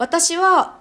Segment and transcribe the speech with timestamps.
[0.00, 0.78] 私は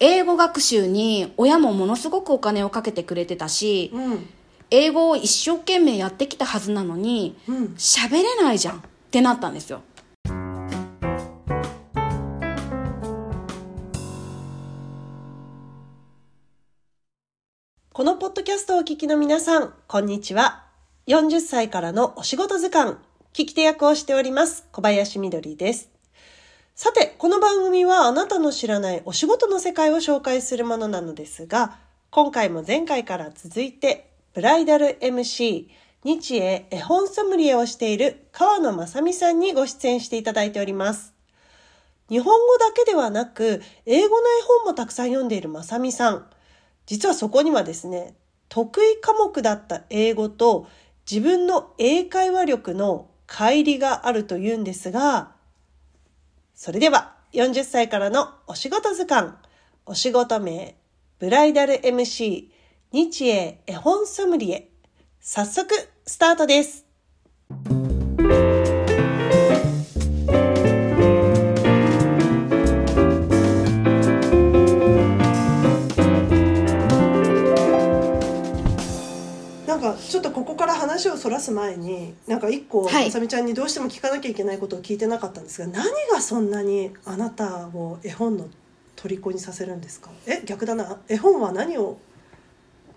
[0.00, 4.26] 英語学習に親もものすごくお金をかけてくれてたし、うん
[4.72, 8.80] 英語を一生懸命やってきたはずなのにうん喋れないじゃんっ
[9.10, 9.82] てなったんですよ
[17.92, 20.64] このポッドキャストをお聞きの皆さん、こんにちは。
[21.08, 22.92] 40歳からのお仕事図鑑、
[23.32, 25.99] 聞き手役をしております、小林みどりです。
[26.82, 31.76] さて、この番組はあなたの知らないお仕事の世界を紹介するものなのですが、
[32.08, 35.68] 今回も前回から続いて、ブライダル MC、
[36.04, 41.12] 日英絵本ソムリエをしている川野正美さんにご出演していただいております。
[42.08, 44.30] 日本語だけではなく、英語の絵
[44.62, 46.30] 本もたくさん読んでいるまさみさん。
[46.86, 48.14] 実はそこにはですね、
[48.48, 50.66] 得意科目だった英語と
[51.06, 55.38] 自分の英会話力の乖離があるというんですが、
[56.62, 59.32] それでは40歳からのお仕事図鑑、
[59.86, 60.76] お仕事名、
[61.18, 62.50] ブライダル MC、
[62.92, 64.70] 日英絵本ソムリエ。
[65.20, 65.74] 早速、
[66.06, 66.84] スタートです。
[80.10, 83.06] ちょっとここから話をそらす前になんか一個、はい。
[83.06, 88.48] まさみちゃんにどうしても聞かなきゃいけないことを聞いてなかったんですが何がそんなにあなたを絵本の
[88.96, 90.10] 虜にさせるんですか？
[90.26, 90.98] え逆だな。
[91.08, 91.98] 絵本は何を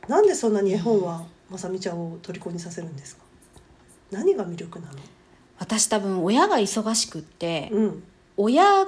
[0.07, 3.23] なんでそんなに絵本はまさみちゃんを虜にさせるんですか？
[4.11, 4.93] 何が魅力なの？
[5.59, 8.03] 私多分親が忙しくって、うん。
[8.35, 8.87] 親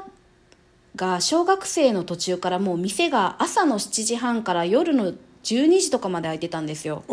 [0.96, 5.14] が小学生の途中からもう店が朝の7時半から夜の
[5.46, 7.04] 12時とかまで開いてたんですよ。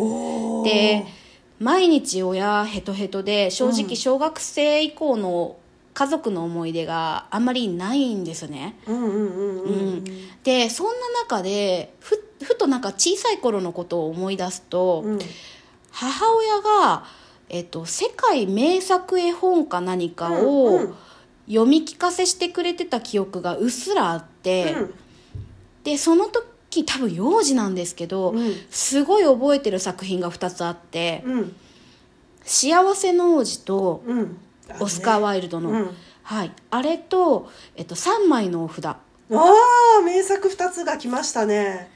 [0.64, 1.04] で
[1.60, 5.56] 毎日親ヘトヘトで正うん直小学生以降の
[5.94, 8.76] 家族の思い出があんまりないんですね。
[10.42, 15.18] でそんな中でふふとなんか小さい頃のことを思い出すと、うん。
[15.90, 17.04] 母親が、
[17.48, 20.94] えっと、世界名作絵本か何かうんをうん。
[21.48, 24.94] 読み聞かせしてくれてた記憶がうっすらあって、うん。
[25.84, 26.51] でその時
[26.84, 28.54] 多分幼児なんですけど、うん。
[28.70, 31.56] すごい覚えてる作品が2つあってうん
[32.44, 34.36] 「幸せの王子」とうん。
[34.80, 35.90] オスカー・ワイルドの、うん。
[36.22, 38.86] はい、あれと、えっと、3枚のお札。
[38.86, 38.98] あ
[39.30, 41.90] あ名作2つが来ましたね。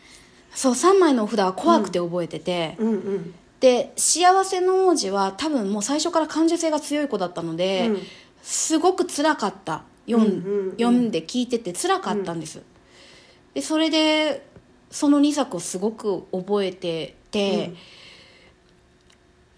[0.54, 3.34] そう3枚のお札は怖くて覚えてて、うんうん。
[3.60, 8.03] で幸せの王子は多分もう最初から感受性が強い子だったので、うん。
[8.43, 9.84] すごく辛かった。
[10.08, 10.70] 読ん,、うんうんうん。
[10.72, 12.62] 読んで聞いてて辛かったんです、
[13.54, 14.47] でそれで
[14.91, 17.76] その2作をすごく覚えてて、うん。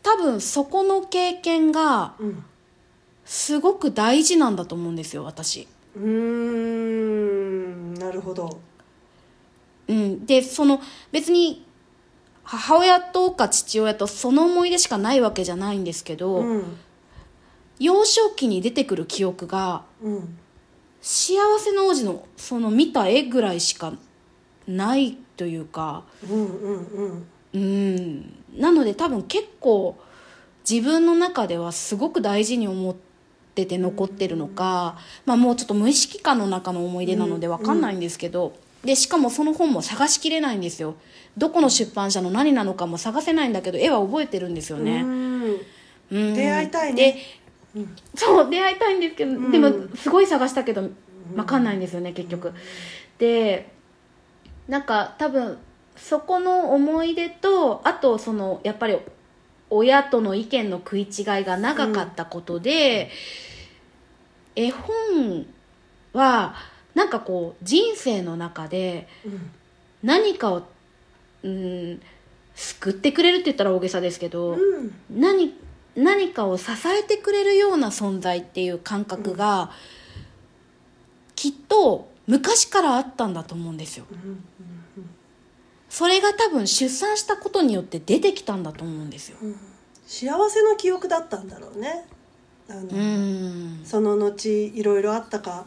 [0.02, 2.44] 多分そこの経験がうん。
[3.28, 7.92] すごく大事なんだと思うんですよ私、うーん。
[7.94, 8.58] なるほど。
[9.86, 10.80] うん、でその
[11.12, 11.66] 別に
[12.42, 16.76] 母親とか父親とその思い出しかないわけじゃないんですけど、うん。
[17.78, 20.38] 幼少期に出てくる記憶がうん。
[21.02, 23.92] 幸せの王子のその見た絵ぐらいしか
[24.68, 26.04] ないというか。
[26.28, 27.26] うんうんうん。
[27.54, 28.34] うん。
[28.56, 29.98] なので多分結構
[30.68, 32.94] 自分の中ではすごく大事に思っ
[33.54, 40.94] てて残ってるのか、まあ、もうちょっと無意識化の中の思い出なので分かんないんですけど、でしかもその本も探しきれないんですよ。
[41.36, 45.60] どこの出版社の何なのかも探せないんだけど絵は覚えてるんですよね、うん。
[46.12, 46.34] うん。
[46.34, 47.12] 出会いたいね。
[47.74, 50.90] でそう出会いたいんですけど、んでもすごい探したけど
[51.34, 52.52] 分かんないんですよね結局。
[53.18, 53.77] で
[54.68, 55.58] なんか多分
[55.96, 58.98] そこの思い出とあとそのやっぱり
[59.70, 63.10] 親との意見の食い違いが長かったことで、
[64.54, 65.46] 絵本
[66.12, 66.54] は
[66.94, 69.50] なんかこう人生の中でうん
[70.02, 70.62] 何かを
[71.42, 72.00] うん
[72.54, 74.92] 救ってくれるって言ったら大げさですけど、うん。
[75.10, 75.54] 何
[75.94, 79.70] 何かを支えてくれるような存在っていう感覚が、
[81.36, 84.04] きっと昔からあったんだと思うんですよ。
[84.10, 84.44] うん
[85.88, 89.38] それが多分出産したことによって出てきたんだと思うんですよ。
[90.06, 92.04] 幸せの記憶だったんだろうね。
[92.68, 93.80] あの、うん。
[93.84, 95.66] その後いろいろあったか。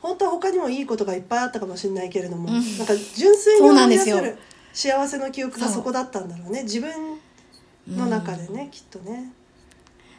[0.00, 2.78] 本当は他にもいいことがいっぱいあったかもしれないけれども、うん。
[2.78, 4.38] なんか純粋に思い出せる
[4.72, 6.62] 幸せの記憶がそこだったんだろうね。
[6.62, 7.18] 自分
[7.88, 9.32] の中でね、きっとね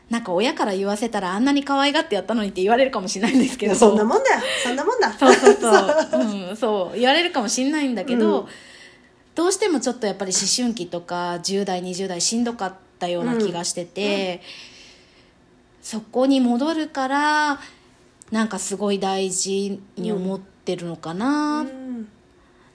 [0.10, 3.76] なんか親から言わせたらあんなに可愛がってやったのにって言われるかもしれないんですけど。
[3.76, 4.42] そんなもんだよ。
[4.64, 5.12] そんなもんだ。
[5.12, 8.48] そうそうそう、うん、 そう言われるかもしれないんだけど、うん。
[9.36, 14.42] どうしてもちょっとやっぱり思春期とか10代20代しんどかったような気がしてて、
[15.82, 17.60] そこに戻るから
[18.32, 22.08] なんかすごい大事に思っってるのかな、うん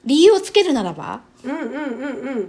[0.05, 2.47] 理由をつけるならばうんうんうんうん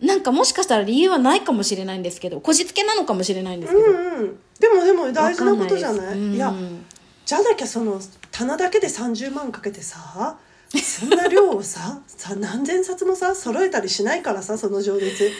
[0.00, 6.06] なんかもしかしたら理由はないかもしれないんですけどこじつけなのかもしれないんですけど、うんうんでもでも大事なことじゃない？
[6.06, 6.84] わかんいやうん。
[7.26, 8.00] じゃなきゃその
[8.30, 10.38] 棚だけで30万かけてさ
[10.82, 15.30] そんな量をさ さ何千冊もさ揃えたりしないからさその情熱。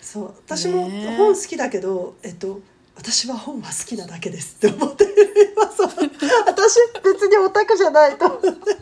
[0.00, 2.60] そう私も本好きだけど、えっと
[2.96, 5.88] 私は本は好きなだけですって思ってる今そう
[6.46, 8.76] 私別にオタクじゃないと思って。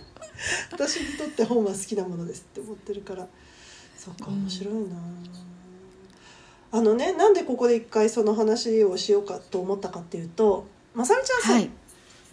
[0.72, 3.26] 私にとって本は好きなものですって思ってるから
[3.98, 4.28] そっか。
[4.28, 4.80] 面白いな、
[6.70, 11.68] あのねなんでここで一回その話をしようかと思ったかっていうとまさみちゃんさ、はい。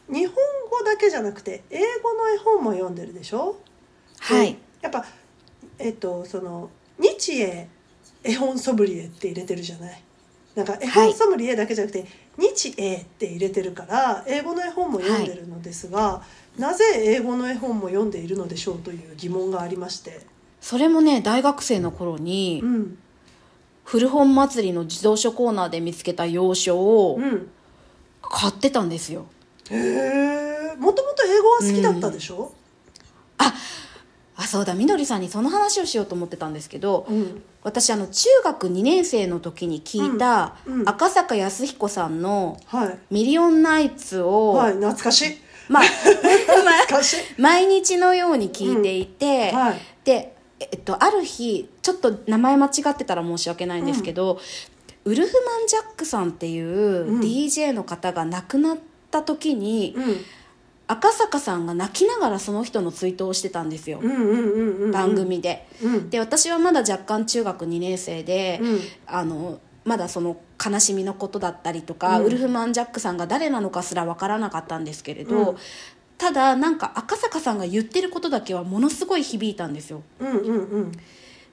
[0.07, 0.35] 日本
[0.69, 3.57] 語だけじゃなくて英語の絵本も読んでるでしょ？
[4.19, 4.55] はい。
[4.81, 5.03] やっぱ
[5.79, 6.69] えっとその
[6.99, 7.67] 日英
[8.23, 10.01] 絵本ソムリエって入れてるじゃない？
[10.53, 12.05] なんか絵本ソムリエだけじゃなくて、
[12.37, 16.21] 日英って入れてるから英語の絵本も読んでるのですが、
[16.57, 20.21] なぜ英語の絵本も読んでいるのでしょうという疑問がありまして
[20.65, 22.97] それもね大学生の頃にうん。
[23.83, 27.47] 古本祭りの自動書コーナーで見つけた洋書をうん。
[28.19, 29.27] 買ってたんですよ。
[29.69, 32.51] へえもともと英語は好きだったでしょ、
[33.37, 34.73] あそうだ。
[34.73, 37.43] みどりさんにその話をしようと思ってたんですけどうん。
[37.61, 40.81] 私あの中学2年生の時に聞いたうん。
[40.81, 40.89] うん。
[40.89, 44.73] 赤坂康彦さんのはい「ミリオンナイツを」はい。
[44.73, 45.37] 懐かしい。
[45.69, 45.83] まあ
[47.37, 49.79] 毎日のように聞いていて、はい。
[50.03, 50.34] で、
[50.71, 54.39] えっと、ある日ちょっと名前間違ってたら申し訳ないんですけど、
[55.05, 57.19] ウルフマン・ジャックさんっていううん。
[57.21, 58.77] DJ の方が亡くなっ
[59.11, 60.17] た時に、うん。
[60.87, 64.91] 赤坂さんが泣きながらその人の追悼をしてたんですよ、うんうんうんうんうん。
[64.91, 65.67] 番組で。
[65.81, 66.09] うん。
[66.09, 68.79] で私はまだ若干中学2年生で、うん。
[69.07, 72.25] あのまだその悲しみのことだったりとか、うん。
[72.25, 75.57] ウルフマン・ジャックさんが誰なのかすら分からなかったんですけれど、うん
[76.17, 80.03] ただなんか赤坂さんが言ってることだけはものすごい響いたんですよ。
[80.19, 80.91] うんうんうん。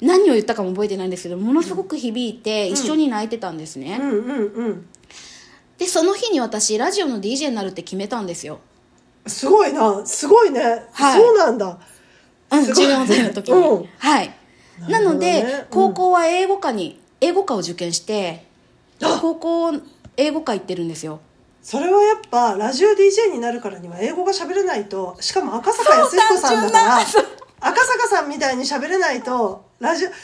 [0.01, 4.89] 何を言ったかも覚えてないんですけどものすごく響いて一緒に泣いてたんですね、うんうんうん。
[5.79, 8.59] でその日に私ラジオの DJ になるって決めたんですよ、
[9.27, 10.05] すごいな。
[10.05, 10.61] すごいね、
[10.93, 11.21] はい。
[11.21, 11.79] そうなんだ。
[12.51, 13.89] うん、すごい14歳の時に、うん。
[13.99, 14.35] はい。
[14.81, 15.67] なるほどなので、ねうん。
[15.71, 18.45] 高校は英語科に英語科を受験して
[19.21, 19.73] 高校
[20.17, 21.21] 英語科行ってるんですよ
[21.63, 26.99] それはやっぱラジオ DJ になるからには英語が喋れないとしかも赤坂康彦さんだから
[27.65, 30.17] 赤坂さんみたいに喋れないとラジオなん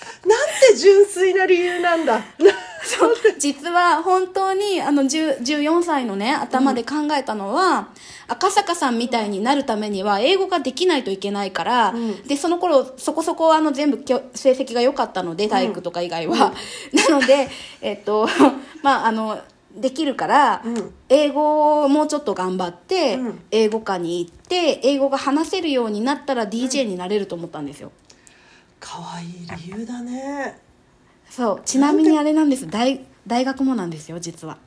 [0.71, 2.21] て純粋な理由なんだ。
[3.39, 7.89] 実は本当にあの10 14歳のね頭で考えたのは、
[8.29, 12.23] 赤坂さんみたいになるためには英語ができないといけないから、うん。
[12.23, 16.53] でその頃そこそこあの全部成績が良かったので体育とか以外は、
[17.09, 17.49] なので
[17.81, 18.29] えっと
[18.83, 19.41] まああの
[19.81, 20.95] できるから、うん。
[21.09, 23.41] 英語をもうちょっと頑張って、うん。
[23.51, 27.93] 英語科に行って英語が話せるようになったら DJ になれると思ったんですよ、
[28.81, 29.29] 可愛い
[29.65, 30.59] 理由だね。
[31.31, 31.63] そう。
[31.65, 32.69] ちなみにあれなんです。
[32.69, 34.59] 大大学もなんですよ実は。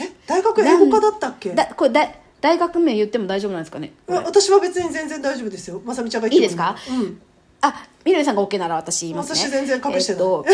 [0.00, 0.10] え？
[0.26, 1.50] 大学英語科だったっけ？
[1.50, 2.08] だこれだ
[2.40, 3.92] 大学名言っても大丈夫なんですかね？
[4.06, 5.80] 私は別に全然大丈夫ですよ。
[5.84, 6.76] まさみちゃんがいいですか？
[6.90, 7.20] うん。
[7.60, 9.38] あみどりさんが OK なら私言いますね。
[9.38, 10.46] 私全然隠してないえっと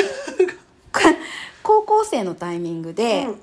[1.62, 3.40] 高校生のタイミングで、うん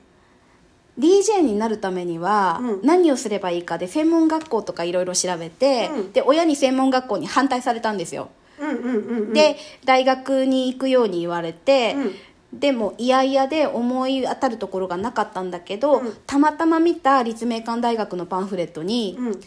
[1.00, 2.80] DJ になるためにはうん。
[2.84, 6.12] 何をすればいいかで専門学校とかいろいろ調べて、うん。
[6.12, 9.34] で親に専門学校に反対されたんですよ、うんうんうんうん。
[9.34, 12.60] で大学に行くように言われて、うん。
[12.60, 16.14] でも嫌々で思い当たるところがなかったんだけど、うん。
[16.26, 19.40] たまたま見た立命館大学のパンフレットに、うん。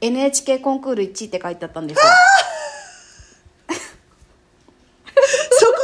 [0.00, 2.02] NHK コンクール1位って書いてあったんですよ。
[5.50, 5.78] そこに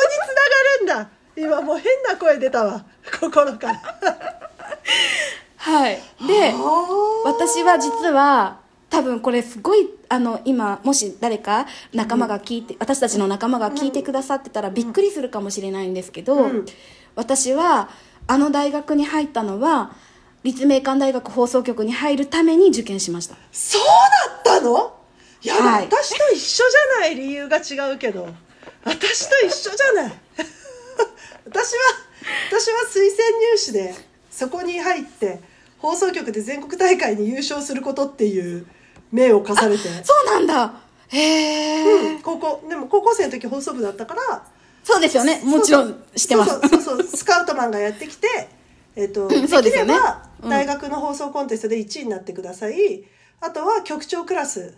[0.85, 1.11] つながるんだ。
[1.37, 2.85] 今もう変な声出たわ。
[3.21, 4.50] 心から
[5.57, 6.01] はい。
[6.27, 6.55] で
[7.25, 16.67] 私は実は多分これすごいあの今もし誰か仲間が聞いて、私たちの仲間が聞いてくださってたらびっくりするかもしれないんですけど、うん。
[17.15, 17.89] 私は
[18.27, 19.93] あの大学に入ったのは
[20.43, 23.37] 立命館大学放送局に入るために受験しました。
[23.53, 23.83] そう
[24.45, 24.97] だったの？
[25.43, 25.85] いや、はい。
[25.85, 28.29] 私と一緒じゃない理由が違うけど。
[28.85, 30.13] 私と一緒じゃない。
[31.47, 31.79] 私は
[32.49, 33.95] 私は推薦入試で
[34.31, 35.41] そこに入って
[35.79, 38.67] 放送局で全国大会に優勝することっていう
[39.13, 40.73] 命を課されて、そうなんだ。
[41.09, 44.47] へえ、うん高校でも高校生の時放送部だったから。
[44.85, 45.43] そうですよね。
[45.45, 46.53] もちろん知ってます。
[46.53, 48.27] そうそうそうスカウトマンがやってきて、
[48.97, 49.95] えっとんそうですよね。
[49.95, 50.51] きればうん。
[50.51, 53.05] 大学の放送コンテストで1位になってください、
[53.41, 54.77] あとは局長クラス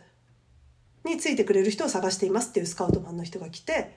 [1.05, 3.97] についてくれる人を探していますっていうスカウトマンの人が来て、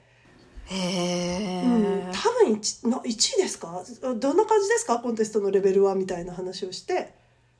[0.67, 3.83] へえ、うん多分 1, の1位ですか？
[4.01, 4.99] どんな感じですか？
[4.99, 7.13] コンテストのレベルはみたいな話をして。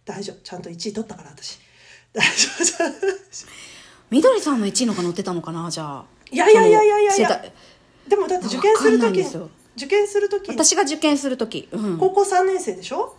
[0.05, 0.35] 大丈夫。
[0.43, 1.59] ちゃんと1位取ったから私。
[2.13, 2.93] 大丈夫。
[4.11, 5.69] みどりさんの1位のが載ってたのかな？
[5.71, 6.05] じゃあ。
[6.31, 7.15] いやいやいやいやいや。
[7.15, 7.43] いや
[8.07, 10.51] でもだって受験する時受験する時。
[10.51, 13.15] 私が受験する時、うん、高校3年生でしょ？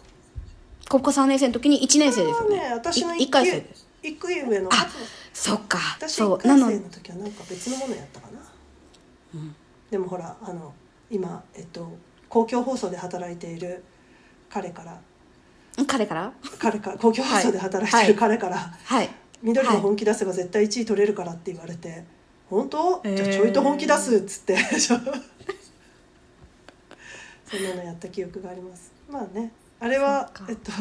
[0.89, 2.57] 高校3年生の時に1年生ですよね。
[2.57, 3.87] ね私のい一回生です。
[4.03, 4.87] 一個上のあ
[5.33, 5.79] そっか。
[5.99, 9.41] 私そ1回うなの生の時はなんか別のものやったかな、
[9.91, 10.73] でもほらあの
[11.11, 11.89] 今えっと
[12.29, 13.83] 公共放送で働いている
[14.51, 14.99] 彼から。
[15.87, 16.33] 彼から？
[16.59, 18.31] 彼から公共放送で働いているはい。
[18.31, 19.09] 彼から、はい。
[19.43, 22.05] 緑の本気出せば絶対1位取れるからって言われて
[22.49, 23.01] 「本当？
[23.05, 23.17] えー。
[23.17, 24.57] じゃあちょいと本気出す」っつって。
[24.77, 25.05] そん
[27.63, 28.93] なのやった記憶があります。
[29.09, 29.53] まあね。
[29.79, 30.73] あれはえっと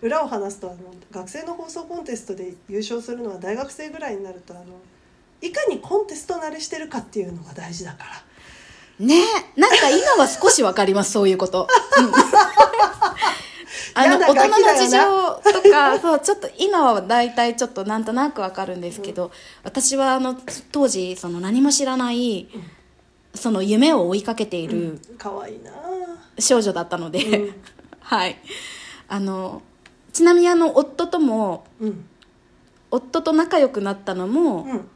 [0.00, 0.78] 裏を話すとあの
[1.10, 4.64] 学生の放送コンテストで優勝するのは大学生ぐらいになるとあの
[5.42, 8.10] いかにコンテスト慣れしてるかっていうのが大事だから
[8.98, 9.22] ね
[9.56, 12.12] なんか今は少しわかりますそういうこと、うん。
[13.94, 14.98] あの大人の事情
[15.62, 19.32] とかそうちょっと今は大体ちょっとなんとなくわかるんですけど、
[19.64, 20.36] 私はあの
[20.70, 22.48] 当時その何も知らない、
[23.34, 25.72] その夢を追いかけている可愛いな。
[26.38, 27.54] 少女だったので、うん。
[28.00, 28.36] はい。
[29.08, 29.62] あの
[30.12, 32.04] ちなみにあの夫ともうん。
[32.90, 34.88] 夫と仲良くなったのも、うん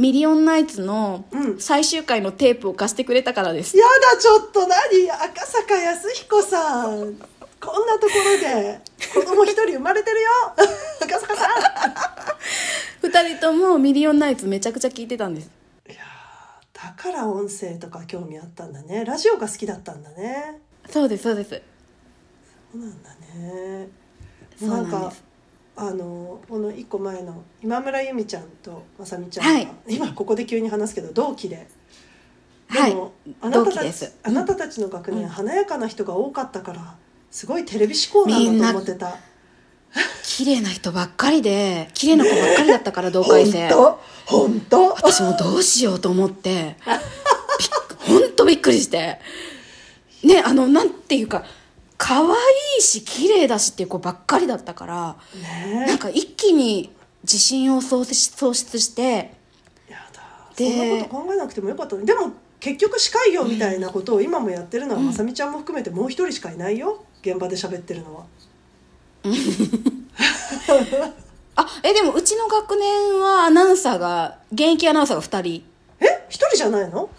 [0.00, 1.60] ミリオンナイツのうん。
[1.60, 5.10] 最終回のテープを貸してくれたからです、やだちょっと何？
[5.10, 7.16] 赤坂康彦さん。
[7.60, 8.80] こんなところで
[9.12, 10.28] 子供一人生まれてるよ。
[11.04, 11.50] 赤坂さん。
[13.02, 15.50] 二人ともミリオンナイツめちゃくちゃ聞いてたんです。
[15.86, 19.04] いやーだから音声とか興味あったんだね。
[19.04, 20.62] ラジオが好きだったんだね。
[20.88, 21.50] そうですそうです。
[22.72, 23.88] そうなんだね。
[24.58, 24.96] そうなんです。
[24.96, 25.12] か
[25.82, 29.68] あのこの一個前の今村由美ちゃんとまさみちゃんが、はい。
[29.88, 31.66] 今ここで急に話すけど同期で。
[32.70, 32.94] ではい。
[32.94, 36.96] も、あなたたちあなたたちの学年、うん華やかな人が多かったから
[37.30, 39.16] すごいテレビ志向なんだと思ってた。
[40.22, 43.70] 綺麗な人ばっかりで綺麗な子ばっかりだったから同本回生。
[43.70, 43.98] 当？
[44.26, 44.90] 本当？
[44.90, 46.76] 私もどうしようと思って。
[46.86, 46.92] び
[47.64, 47.68] っ
[48.06, 49.18] ほんとびっくりして。
[50.22, 51.44] ねあのなんていうか
[52.02, 52.34] 可愛
[52.78, 55.84] いし綺麗だしっていう子ばっかりだったからね。
[55.86, 56.90] なんか一気に
[57.24, 59.34] 自信を喪失して
[59.86, 60.22] やだ。
[60.50, 65.06] そでんなこと考えなくてもよかったでも結局司会業みたいなことを今もやってるのは、うん。
[65.08, 67.04] まさみちゃんも含めてもう一人しかいないよ。
[67.20, 68.24] 現場で喋ってるのは。
[71.56, 75.64] あ えでもうちの学年はアナウンサーが現役アナウンサーが2人。
[76.00, 76.24] え？
[76.30, 77.10] 一人じゃないの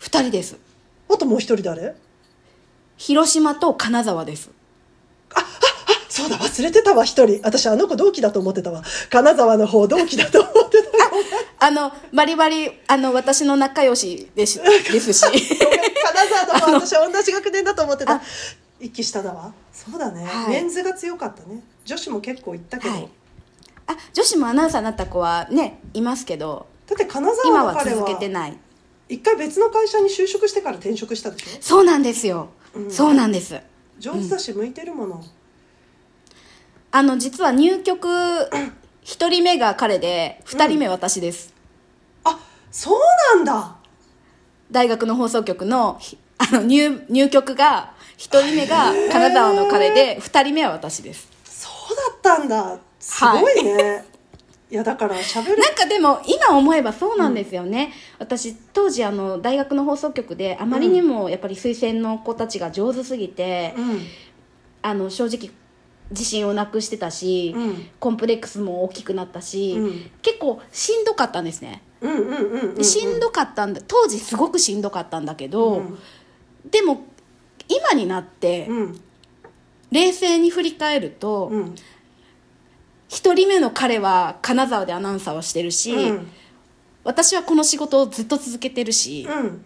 [0.00, 0.56] ？2人です。
[1.08, 1.94] あともう一人誰？
[2.98, 4.50] 広島と金沢です。
[6.08, 7.40] そうだ忘れてたわ一人。
[7.44, 8.82] 私あの子同期だと思ってたわ。
[9.08, 10.82] 金沢の方同期だと思って
[11.58, 14.60] たあのバリバリあの私の仲良しです
[14.92, 15.20] ですし。
[15.22, 18.14] 金沢とも 私は同じ学年だと思ってた。
[18.14, 18.22] あ
[18.80, 19.52] 一期下だわ。
[19.72, 20.48] そうだね、はい。
[20.50, 21.62] メンズが強かったね。
[21.84, 23.08] 女子も結構行ったけど、はい。
[23.86, 26.66] あ女子もアナウンサーになった子はねいますけど。
[26.88, 28.58] だって金今沢の彼は続けてはない。
[29.08, 31.46] 一回別の会社に就職してから転職したでしょ？
[31.60, 32.57] そうなんですよ、うん
[32.90, 33.60] そうなんです。
[33.98, 35.24] 上手だし向いてるもの、
[36.90, 38.08] あの実は入局
[39.04, 41.52] 1人目が彼で2人目私です、
[42.24, 42.38] あ
[42.70, 43.00] そう
[43.36, 43.76] なんだ。
[44.70, 51.28] 大学の放送局のひあの入入局が1人目が金沢の彼で2人目は私です。
[51.44, 52.78] そうだったんだ。
[53.00, 54.04] すごいね、
[54.70, 55.58] い、やだから喋る。
[55.58, 64.00] なんかでも今思えばそうなんですよね、私当時あの大学の放送局であまりにもやっぱり推薦の子たちが上手すぎて、うん
[64.80, 65.50] あの正直
[66.10, 72.10] 自信をなくしてたし、うんコンプレックスも大きくなったし、うん結構しんどかったんですね、うん。
[72.12, 75.98] うんうんうんうんしんどかったんだ当時すごくしんどかったんだけど、うん。
[76.70, 77.02] でも
[77.68, 79.00] 今になってうん。
[79.90, 81.50] 冷静に振り返ると、
[83.10, 86.28] うん一人目の彼は金沢でアナウンサーをしてるし、うん。
[87.04, 89.64] 私はこの仕事をずっと続けてるし、うん。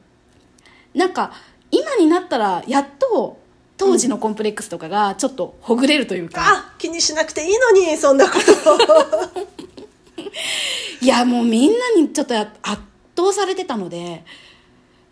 [0.95, 1.33] なんか
[1.71, 3.41] 今になったらやっと
[3.77, 9.43] 当時のコンプレックスとかがちょっとほぐれるというか、あ気にしなくていいのにそんなこと。
[11.01, 12.81] いやもうみんなにちょっとや圧
[13.17, 14.25] 倒されてたので、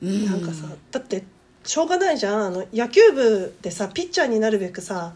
[0.00, 1.24] うん、なんかさだって
[1.64, 2.46] しょうがないじゃん。
[2.46, 5.14] あの野球部でさピッチャーになるべくさ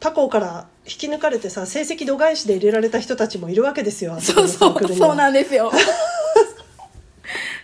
[0.00, 5.70] 他校から引き抜かれてさ成績度外視で入れられた人たちもいるわけですよあ そうそうそうなんでですよ。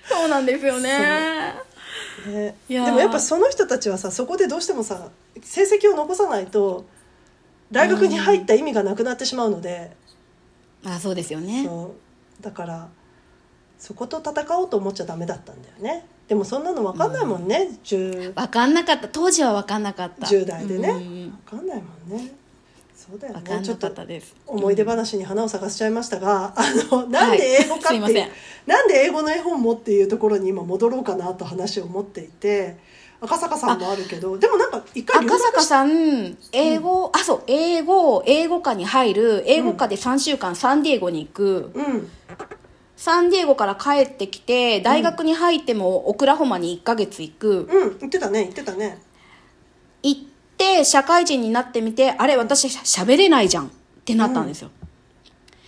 [0.08, 1.54] そうなんですよね。
[2.26, 5.10] ね、でもやっぱその人たちはさそこでどうしてもさ
[5.42, 6.84] 成績を残さないと
[7.70, 9.92] 大学に入った意味がなくなってしまうので、
[10.84, 11.68] あそうですよね。
[12.40, 12.88] だから
[13.78, 16.06] そこと戦おうと思っちゃダメだったんだよね。
[16.28, 19.08] でもそんなの分かんないもんね、10, 分かんなかった。
[19.08, 20.26] 当時は分かんなかった。
[20.26, 22.32] 10代でね、うん分かんないもんね。
[22.94, 23.60] そうだよね。
[23.62, 23.92] ちょっと
[24.46, 28.30] 思い出話に花を咲かせちゃいましたが、あのなんで英語かってはい
[28.66, 32.78] なんで英語の絵本もっていうところに今戻ろうかなと話を持っていて
[33.20, 39.44] 赤坂さんもあるけどでもなんか一回留赤坂さん英語、あそう英語英語科に入る。
[39.46, 42.10] 英語科で3週間サンディエゴに行く、うん
[42.96, 48.98] サンディエゴから帰ってきて大学に入ってもオクラホマに1ヶ月行く、うん言ってたね言ってたね。
[50.02, 50.20] 行っ
[50.56, 53.66] て社会人になってみてあれ私しゃべれないじゃん。
[53.66, 53.70] っ
[54.06, 54.70] てなったんですよ、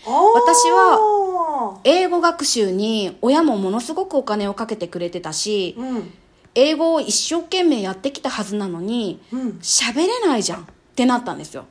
[0.05, 6.13] 私は英語学習に親もものすごくお金をかけてくれてたしうん。
[6.55, 9.49] 英語を一生懸命やってきたはずなのにうん。
[9.61, 10.61] 喋れないじゃん。
[10.63, 11.67] ってなったんですよ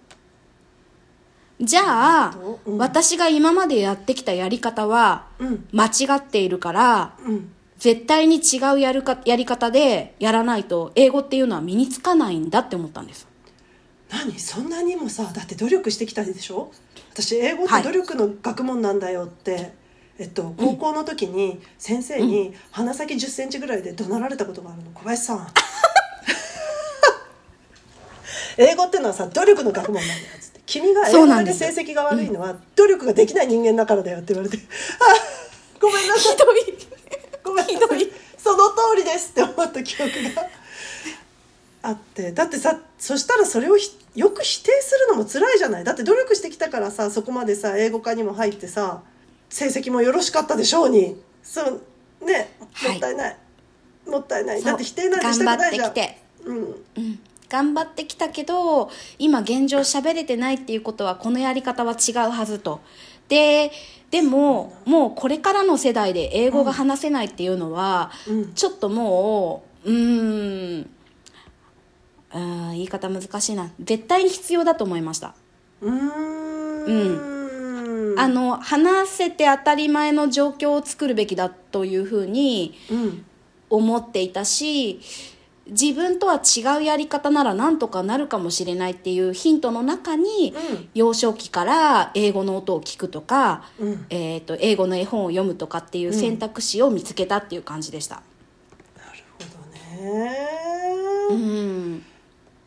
[1.59, 1.81] じゃ
[2.25, 2.35] あ、
[2.65, 5.67] うん私が今までやってきたやり方はうん。
[5.71, 7.51] 間違っているからうん。
[7.79, 13.27] 絶対に違うやるかやり方でやらないと英語っていうのは身につかないんだって思ったんです。
[14.09, 14.39] 何？
[14.39, 16.71] そんなにもさだって努力してきたでしょ？
[17.13, 17.81] 私英語っはい。
[17.83, 19.73] て努力の学問なんだよって、
[20.17, 24.89] えっと、高校の時に先生に鼻先1 0センチぐらいで怒鳴られたことがあるの。
[24.93, 25.47] 小林さん。
[28.57, 34.63] 英語ってのはさ努力の学問なんだよっつって君が英語でだけ成績が悪いのは努力ができない人間だからだよって言われて
[34.99, 36.33] あごめんなさい。
[36.33, 36.87] ひどい。
[37.43, 37.99] ごめんなさい。
[37.99, 38.13] ひどい。
[38.37, 40.47] その通りですって思った記憶が
[41.83, 45.83] あってだってさそしたらそれをひよく否定するのも辛いじゃない。
[45.83, 49.01] だって努力してきたからさそこまでさ英語科にも入ってさ
[49.49, 51.21] 成績もよろしかったでしょうに。
[51.43, 51.81] そう
[52.25, 52.91] ねはい。
[52.91, 53.37] もったいない、
[54.05, 54.63] もったいない。
[54.63, 55.89] だって否定なんてしたくないじゃん。
[55.91, 56.17] ってきて。
[56.45, 56.57] うん。
[56.57, 57.19] うん
[57.49, 58.89] 頑張ってきたけど
[59.19, 62.81] 今現状喋れてないっていうことはこのやり方は違うはずと。
[63.27, 63.71] で
[64.11, 68.53] でももうこれからの世代で英語が話せないっていうのは、うん。
[68.53, 70.89] ちょっともううーん
[72.33, 73.69] 言い方難しいな。
[73.81, 75.35] 絶対に必要だと思いました。
[75.81, 75.93] うー
[78.13, 78.19] ん。
[78.19, 83.25] あの話せて当たり前の状況を作るべきだというふうにうん。
[83.69, 85.01] 思っていたし
[85.69, 90.89] 自分とは違うやり方ならなんとかなるかもしれないっていうヒントの中に、うん。
[90.93, 94.05] 幼少期から英語の音を聞くとか、うん。
[94.09, 98.15] えー、と英語の絵本を読むとかっていう選択肢を見つけたっていう感じでした。
[98.15, 100.37] なるほどね、
[101.31, 102.03] うん。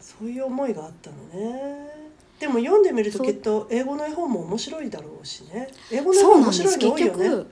[0.00, 1.90] そういう思いがあったのね。
[2.38, 5.68] でも読んでみるときっと英語の絵本も面白いだろうしね。
[5.90, 7.46] 英語の絵本面なんです白いの多いよね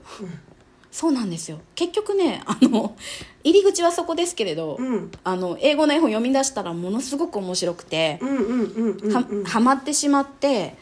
[0.91, 1.61] そうなんですよ。
[1.75, 2.97] 結局ねあの
[3.45, 5.11] 入り口はそこですけれど、うん。
[5.25, 10.77] あの英語の絵本読み出したらものすごく面白くて、うんうんうんうんはまってしまって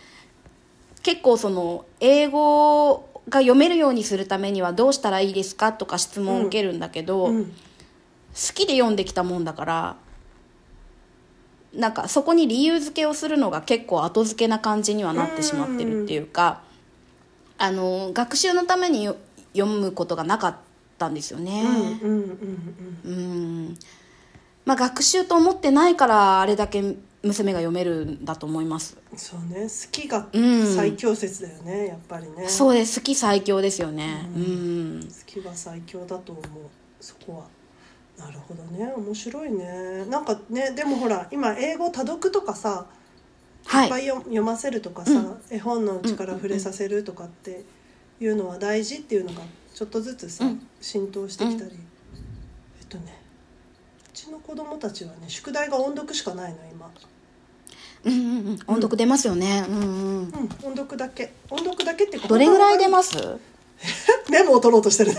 [1.03, 7.45] 結構その英語が読めるようにするためにはどうしたらいいですかとか質問を受けるんだけど、うん。
[7.45, 9.97] 好きで読んできたもんだから
[11.75, 16.61] なんかそこに理由付けをするのが結構後付けな感じにはなってしまってるっていうか
[17.59, 19.16] あの学習のためによ
[19.57, 20.57] 読むことがなかっ
[20.99, 21.62] たんですよね。
[22.03, 23.12] うんうんうんうん。
[23.12, 23.79] うん。
[24.64, 26.83] まあ、学習と思ってないからあれだけ
[27.23, 29.62] 娘が読めるんだと思います、そうね。
[29.62, 30.75] 好きがうん。
[30.75, 32.49] 最強説だよねやっぱりね。
[32.49, 33.01] そうです。
[33.01, 34.29] 好き最強ですよね。
[34.35, 36.45] うん、好きが最強だと思う。
[37.01, 38.27] そこは。
[38.27, 38.92] なるほどね。
[38.97, 40.05] 面白いね。
[40.07, 42.87] なんかねでもほら今英語多読とかさ
[43.66, 43.85] はい。
[43.85, 45.38] いっぱい読読ませるとかさ、うん。
[45.51, 47.64] 絵本の力触れさせるとかって
[48.20, 49.42] いうのは大事っていうのが
[49.74, 50.66] ちょっとずつさ、うん。
[50.81, 51.70] 浸透してきたり、
[52.81, 53.20] えっとね
[54.07, 56.90] うちの子供たちはね宿題が音読しかないの今。
[58.05, 58.59] うんうんうん。
[58.68, 59.64] 音読出ますよね。
[59.68, 60.48] うんうんうん。
[60.62, 61.33] 音読だけ。
[61.50, 63.18] 音読だけってどれぐらい出ます？
[63.18, 63.38] す
[64.31, 65.18] メモを取ろうとしてるね。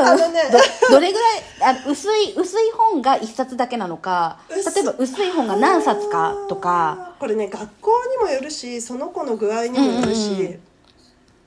[0.00, 0.42] あのね。
[0.88, 1.74] どどれぐらい？
[1.84, 4.38] あ薄い薄い本が一冊だけなのか。
[4.48, 4.74] 薄。
[4.74, 7.16] 例えば薄い本が何冊かとか。
[7.18, 10.58] これね学校にもよるしその子の具合にもよるし、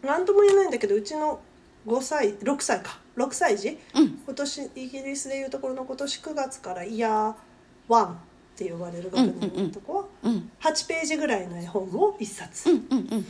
[0.04, 1.40] うんうんうんなんとも言えないんだけどうちの
[1.86, 3.00] 5歳6歳か。
[3.18, 3.78] 6歳児？
[3.96, 4.22] うん。
[4.26, 7.34] 今年イギリスでいうところの今年9月からイヤー
[7.90, 8.16] 1っ
[8.56, 13.26] て呼ばれる学年のとこはうん8ページぐらいの絵本を1冊、うんうんうん。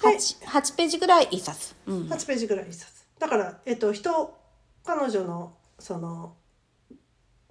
[0.00, 1.74] 8, 8ページぐらい一冊。
[1.86, 2.02] うん。
[2.08, 3.04] 8ページぐらい1冊。
[3.18, 4.36] だからえっと人
[4.84, 6.34] 彼女のその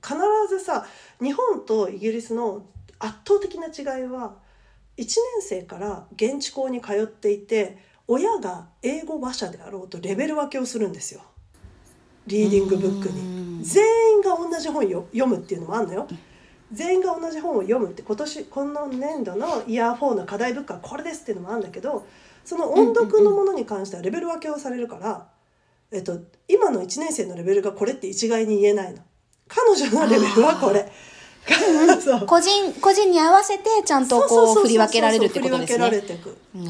[0.04, 0.16] 必
[0.50, 0.86] ずさ
[1.22, 2.66] 日本とイギリスの
[3.00, 4.36] 圧倒的な違いは
[4.98, 7.78] 1年生から現地校に通っていて
[8.14, 11.22] 親が英語話者であろうとレベル分けをするんですよ。
[12.28, 13.60] リーディングブックうん。
[13.60, 16.08] に全員が同じ本よ読むっていうのもあるのよ。
[16.74, 22.06] 全員が同じ本を読むって今年この年度のイヤー4の課題ブックはこれですっていうのもあるんだけど
[22.44, 25.28] その音読のものに関してはレベル分けをされるから、
[25.92, 26.20] えっと、
[26.50, 29.00] 今の1年生のレベルがこれって一概に言えないの。
[29.48, 30.92] 彼女のレベルはこれ
[32.28, 35.92] 個人個人に合わせてちゃんとこう振り分けられるってことですね。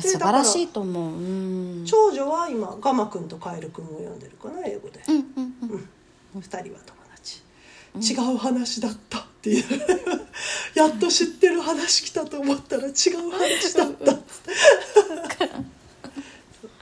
[0.01, 1.85] 素晴らしいと思う。
[1.85, 5.55] 長女は今ガマくんとカエルくんを読んでるかな英語で、うんうん
[6.33, 6.41] うん。
[6.41, 9.63] 二人は友達、違う話だったっていう。
[10.73, 12.93] やっと知ってる話来たと思ったら違う
[13.31, 14.17] 話だった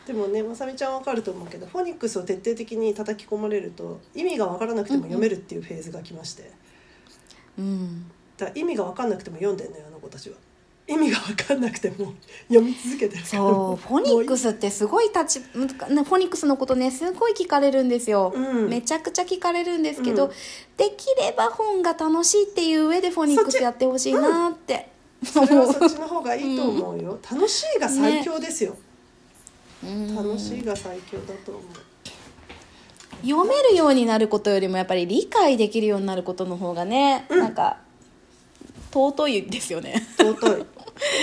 [0.06, 6.52] でもねまさみちゃんわかると思うけどフォニックスを徹底的に叩き込まれると意味が分からなくても読めるっていうフェーズが来まして、
[7.60, 8.12] うん。
[8.38, 10.38] だ意味が分かんなくても読んでんのよあの子たちは。
[10.88, 12.14] 意味が分かんなくても
[12.48, 18.70] 読み続けてるそうフォニックススってすごい立ちねフォニックスのことねすごい聞かれるんですよ、うん。
[18.70, 20.32] めちゃくちゃ聞かれるんですけど、うん。
[20.78, 24.90] できれば本が楽しいっていう上でフォニックスやってほしいなって。
[25.24, 28.76] それはそっちの方がいいと思うよ、楽しいが最強ですよ、
[29.84, 30.16] うん。
[30.16, 31.64] 楽しいが最強だと思う
[33.22, 37.78] 読めるようになることよりもやっぱり理解できるようになることの方がね、なんか
[38.92, 40.06] 尊いですよね。
[40.18, 40.66] 尊い。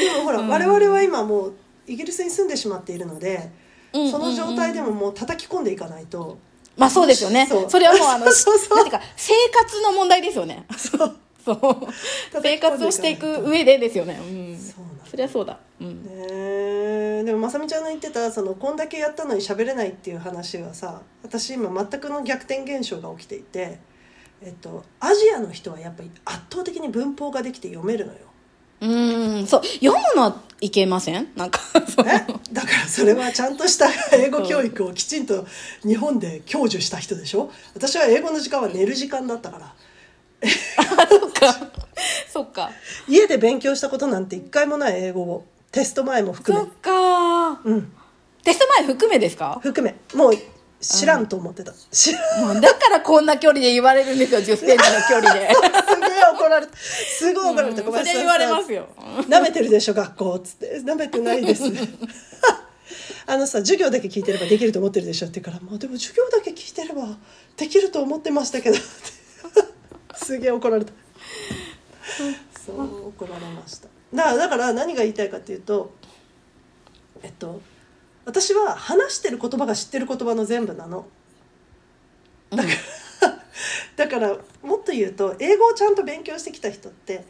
[0.01, 1.55] でもほら、我々は今もう
[1.87, 3.51] イギリスに住んでしまっているので、
[3.93, 4.11] うん。
[4.11, 6.39] その状態でももう叩き込んでいかないと、
[6.77, 7.47] まあそうですよね。
[7.47, 8.77] それはもうあの そうそう。
[8.77, 10.67] なんていうか生活の問題ですよね。
[10.77, 12.41] そうそう。
[12.43, 14.19] 生活をしていく上でですよね。
[14.21, 14.59] うん。
[14.59, 15.07] そうなんだ。
[15.07, 15.59] そりゃそうだ。
[15.81, 16.03] うん。
[16.03, 23.79] ねえでもまさみちゃんの言ってたそのこんだけやったのに喋れないっていう話はさ私今全くの逆転現象が起きていて、
[24.43, 28.19] えっと、アジアの人はやっぱり圧倒的に文法ができて読めるのよ。
[28.81, 28.87] う
[29.43, 29.47] ん。
[29.47, 29.65] そう。
[29.65, 31.29] 読むのはいけません？
[31.37, 31.83] なんかだ
[32.63, 35.47] からそれはちゃんとした英語教育をきちんと
[35.83, 37.51] 日本で享受した人でしょ？
[37.75, 39.75] 私は英語の時間は寝る時間だったから
[40.43, 41.71] そっか。
[42.33, 42.71] そっか。
[43.09, 45.45] 家で勉強したことなんて一回もない英語を。
[45.73, 46.65] テスト前も含め。
[46.65, 47.61] そっか。
[47.65, 47.93] うん。
[48.45, 49.59] テスト前含めですか？
[49.63, 49.95] 含め。
[50.19, 50.33] もう
[50.81, 52.45] 知らんと思ってた、知らん。
[52.47, 54.77] もうだからこんな距離で言われるんですよ10センチの
[55.09, 55.49] 距離で。
[55.53, 56.77] すげえ怒られた。
[56.77, 57.87] すごい怒られた、うん。
[57.87, 58.15] ごめんなさい。
[58.15, 58.89] それ言われますよ。
[59.29, 60.35] 舐めてるでしょ学校。
[60.37, 60.81] っつって。
[60.85, 61.63] 舐めてないです。
[63.29, 67.09] あのさ授業だけ聞いてればできると思ってるでしょって言うからもうでも授業だけ聞いてれば
[67.57, 68.77] できると思ってましたけど。
[68.77, 68.85] って
[70.17, 70.93] すげえ怒られた。
[72.65, 73.89] そう怒られました。
[74.15, 75.93] だからだから何が言いたいかっていうと
[77.23, 77.61] えっと
[78.25, 81.07] 私は話してる言葉が知ってる言葉の全部なの。
[82.51, 82.69] だから、
[84.07, 87.25] だからもっと言うと英語をちゃんと勉強してきた人って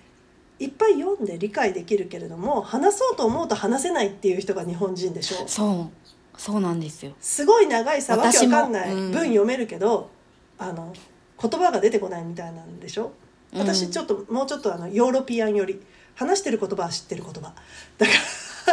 [0.59, 5.47] いっぱい読んで理解できるけれども話そうと思うと話せないっていう人が日本人でしょ。
[5.47, 6.07] そう。
[6.39, 7.13] そうなんですよ。
[7.21, 9.13] すごい長いさわけわかんないうん。
[9.13, 10.11] 文読めるけど、
[10.59, 10.93] あの
[11.41, 13.13] 言葉が出てこないみたいなんでしょ？
[13.53, 13.61] うん。
[13.61, 15.81] 私ちょっと、もうちょっとあのヨーロピアンより
[16.15, 17.53] 話してる言葉は知ってる言葉。
[17.99, 18.13] だか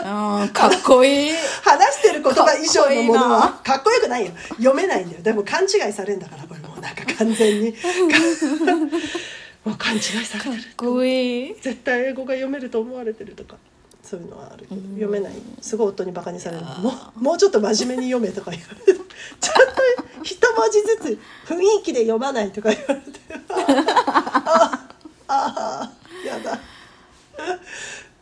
[0.02, 1.32] らかっこいい。
[1.64, 4.32] 話してる言葉以上のものはかかっこよくないよ。
[4.58, 5.22] 読めないんだよ。
[5.24, 6.74] でも勘違いされるんだからこれも。
[6.78, 7.76] うなんか完全に。
[9.64, 10.62] もう勘違いされてる。
[10.64, 11.56] かっこいい。
[11.62, 13.58] 絶対英語が読めると思われてるとか
[14.04, 15.34] そういうのはあるけど読めない。
[15.62, 19.00] すごい夫にバカにされるもうもうちょっと真面目に読めとか言われる
[19.40, 23.20] ちゃんと一文字ずつ雰囲気で読まないとか言われて。
[23.50, 24.84] あ
[25.28, 25.92] ああ
[26.28, 26.60] やだ。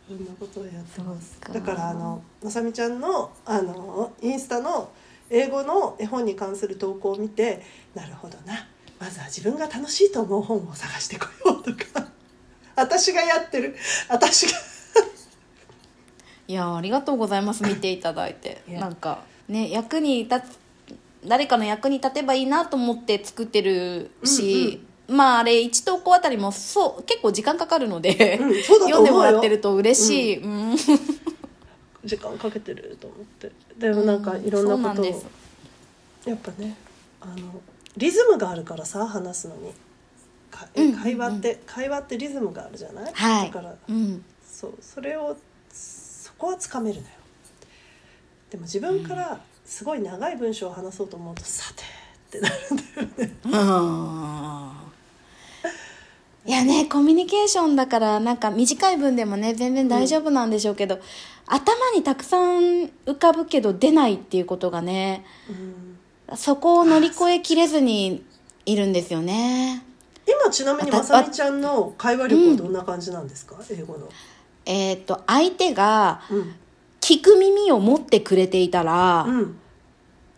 [0.08, 1.40] そんなことをやってます。
[1.52, 4.90] だからあのまさみちゃんのあのインスタの
[5.30, 7.62] 英語の絵本に関する投稿を見て
[7.94, 8.68] なるほどな。
[9.00, 12.06] まずは自分が楽しいと思う本を探してこようとか。
[12.76, 13.74] 私がやってる。
[14.08, 14.58] 私が
[16.48, 17.62] いやありがとうございます。
[17.62, 18.62] 見ていただいて。
[18.68, 20.58] なんかね役に立つ
[21.26, 30.76] 誰かの役に立てばいいなと思って作ってるし、まああれ1投稿あたりもそう結構時間かかるので、うん読んでもらってると嬉しい、うん。
[32.04, 33.52] 時間かけてると思って。
[33.78, 35.04] でもなんかいろんなことを
[36.24, 36.76] やっぱね
[37.20, 37.60] あの
[37.96, 39.72] リズムがあるからさ話すのに。
[40.50, 43.46] かうん会話って、会話ってリズムがあるじゃない、はい。
[43.46, 44.24] だからうん。
[44.46, 45.40] そうそれをそ
[46.42, 47.06] こはつかめるのよ。
[48.50, 51.84] でも自分からすごい長い文章を話そうと思うと、さて
[52.38, 52.54] ってなる
[53.06, 53.36] んだよね。
[53.44, 54.72] うん
[56.44, 60.98] いやねコミュニケーションだからなんか短い文でもね全然大丈夫なんでしょうけど、
[61.46, 65.52] 頭にたくさん浮かぶけど出ないっていうことがねう
[66.32, 66.36] ん。
[66.36, 68.24] そこを乗り越えきれずに
[68.66, 69.84] いるんですよね。
[70.26, 74.08] 今ちなみにまさみちゃんの会話力はどんな感じなんですか、英語の、
[74.64, 76.54] えっ、と相手がうん。
[77.02, 79.58] 聞く耳を持ってくれていたら、うん、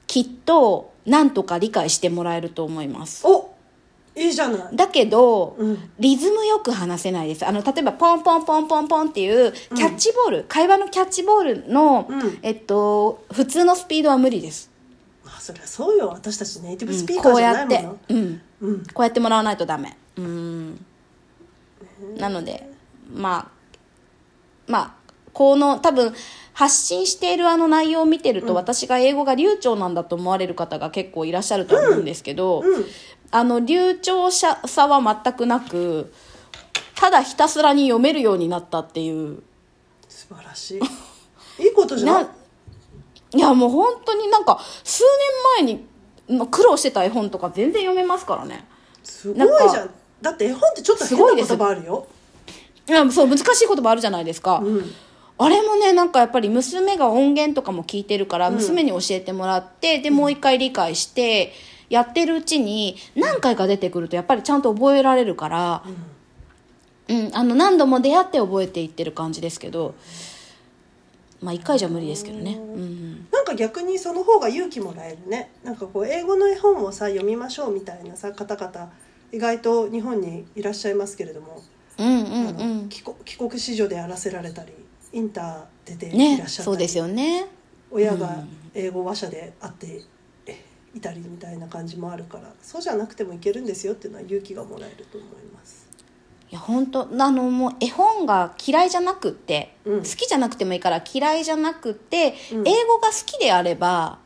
[0.06, 3.24] きっと何とか理解してもらえると思います。
[3.26, 3.54] お
[4.16, 7.46] いいじゃない、だけど、うん、リズムよく話せないです。
[7.46, 12.38] あの例えばポンポンポンポンポンっていうキャッチボール、会話のキャッチボールの、うん。
[12.40, 14.70] えっと普通のスピードは無理です、
[15.26, 16.08] あそりゃそうよ。
[16.08, 16.98] 私たちネイティブうん。
[16.98, 18.40] スピーカーじゃこうやってないもの、うん。
[18.62, 18.86] うん。
[18.86, 19.98] こうやってもらわないとダメ。
[20.16, 20.86] うん。
[22.16, 22.70] なので
[23.12, 23.53] まあ
[24.66, 26.14] まあこの多分
[26.52, 32.84] 発信しているあの内容を見てると、私が英語が流暢なんだと思われる方が結構いらっしゃると思うんですけど、うん。
[33.32, 36.12] あの流暢さは全くなく
[36.94, 39.42] ただひたすらに読めるようになったっていう。
[40.08, 40.78] 素晴らし
[41.58, 41.64] い。
[41.64, 42.22] いいことじゃん。
[42.22, 42.30] な
[43.32, 45.02] いやもう本当になんか数
[45.56, 45.86] 年前に
[46.28, 48.64] まあ苦労してた絵本とか全然読めますからね。
[49.02, 49.90] すごいじゃなんん
[50.22, 52.06] だって絵本ってちょっと変なすごいです言葉あるよ
[52.88, 54.90] いやそう難しい言葉あるじゃないですか、うん。
[55.38, 61.52] あれもねなんかやっぱり娘が音源とかも聞いてるから娘に教えてもらって、でもう一回理解して
[61.88, 65.82] やってるうちに何回か出てくるとやっぱりちゃんと覚えられるから、
[67.08, 67.30] うん。
[67.34, 69.94] あの何度も出会って覚えていってる感じですけど
[71.42, 75.50] まあ一回じゃ無理ですけどね、うん、なんか逆にその方が勇気もらえるね。
[75.62, 78.90] なんかこう英語の絵本をさ読みましょうみたいなさ方々
[79.32, 81.62] 意外と日本にいらっしゃいますけれども、
[81.98, 82.88] うんうんうん。
[82.88, 84.72] 帰国帰国子女でやらせられたり
[85.12, 87.46] インター出ていねらっしゃったり、そうですよね。
[87.90, 90.00] 親が英語話者であって
[90.94, 95.88] いたりみたいな感じもあるからそうじゃなくてもいけるんですよっていうのは勇気がもらえると思います。
[96.50, 99.98] いや本当あのもう絵本が嫌いじゃなくって、うん。
[100.00, 102.68] 好きじゃなくてもいいから嫌いじゃなくて、うん。
[102.68, 104.18] 英語が好きであれば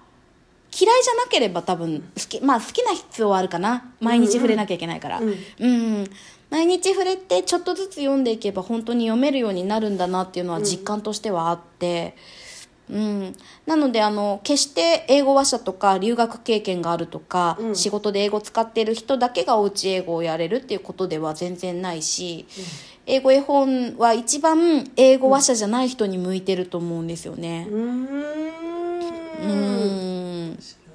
[0.78, 3.92] 嫌いじゃなければ多分好きまあ好きな必要はあるかな。
[4.00, 5.20] 毎日触れなきゃいけないから。
[5.20, 5.34] うん。
[5.58, 5.66] う
[6.02, 6.10] ん、
[6.50, 12.16] 毎日触れてちょっとずつ読んでいけば本当に読めるようになるんだなっていうのは実感としてはあって、
[12.90, 17.76] うん、なのであの決して英語話者とか留学経験があるとか、うん。
[17.76, 22.46] 仕事で英語使ってる人だけがおうち英語をやれるっていうことでは全然ないし、
[23.04, 27.66] 英語絵本は一番英語話者じゃない人に向いてると思うんですよね。
[27.70, 27.74] う。
[27.74, 28.08] ーん
[29.40, 29.78] うん
[30.48, 30.86] 面白い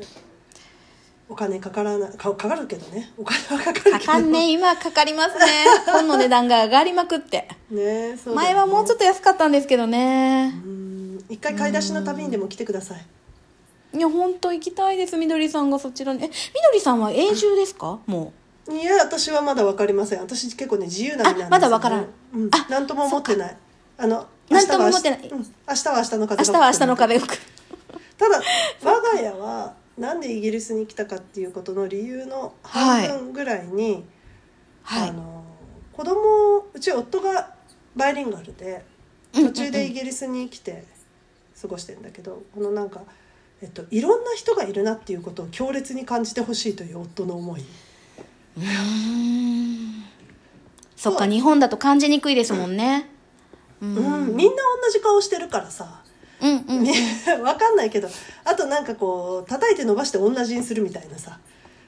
[0.00, 3.10] ねお金かからないかかかるけどね。
[3.18, 3.98] お金はかかるけど。
[3.98, 5.46] かかんね今かかりますね。
[5.92, 7.48] 本の値段が上がりまくって。
[7.72, 8.36] ねそうね。
[8.36, 10.54] 前はもうちょっと安かったんですけどね。
[10.64, 11.24] うん。
[11.28, 13.04] 一回買い出しの旅にでも来てください。
[13.98, 15.16] いや本当行きたいです。
[15.16, 16.22] みどりさんがそちらに。
[16.22, 16.36] えみど
[16.72, 17.98] りさんは永住ですか？
[18.06, 18.32] も
[18.70, 20.20] いや私はまだ分かりません。
[20.20, 22.06] 私結構ね自由な身なんですよ、ね、あまだ分からん。
[22.32, 22.50] うん。
[22.52, 23.56] あ何とも思ってない。
[23.98, 25.20] あの何とも思ってない。
[25.20, 25.54] 明日は明日うん。
[25.68, 27.40] 明日は明日の風う明日は明日の風が吹く。
[28.16, 28.40] ただ
[28.84, 34.04] 我が家はなんでイギリスに来たかっていうことの理由の半分ぐらいに、
[34.82, 35.10] はい。
[35.10, 35.44] あの
[35.92, 37.54] 子供うち夫が
[37.94, 38.84] バイリンガルで
[39.32, 40.84] 途中でイギリスに来て
[41.60, 43.02] 過ごしてるんだけど、このなんか、
[43.62, 47.60] えっと、いろんな人がいるなっていうことを強烈に感じてほしいという夫の思い。
[47.60, 50.04] うーん。
[50.96, 53.08] そっか日本だと感じにくいですもんね。
[53.80, 53.96] うん。
[53.96, 56.03] うん、みんな同じ顔してるからさ
[56.44, 58.08] うんうん わかんないけど
[58.44, 61.38] あとなんかこう叩いて伸ばして同じにするみたいなさ。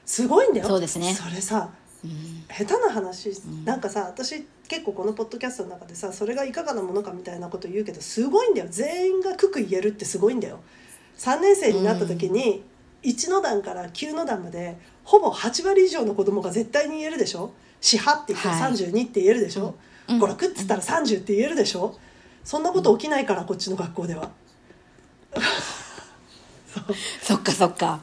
[0.05, 0.67] すごいんだよ。
[0.67, 1.13] そうですね。
[1.13, 1.69] それさ
[2.03, 2.43] うん。
[2.47, 3.29] 下手な話、
[3.65, 8.67] なんかさ私結構このポッドキャストの中でさそれがいかがなものかみたいなこと言うけどすごいんだよ。
[8.69, 10.59] 全員が九九言えるってすごいんだよ。
[11.19, 12.63] 3年生になった時に
[13.03, 17.51] 1の段から9の段までほぼ8割以上の子供が絶対に言えるでしょ？
[17.81, 18.73] 四波って言ったらはい。
[18.73, 19.75] 32って言えるでしょ、
[20.07, 20.23] うん。
[20.23, 21.95] 娯楽っつったら30って言えるでしょ？
[22.43, 24.31] そんなこと起きないからこっちの学校では
[27.21, 28.01] そっかそっか。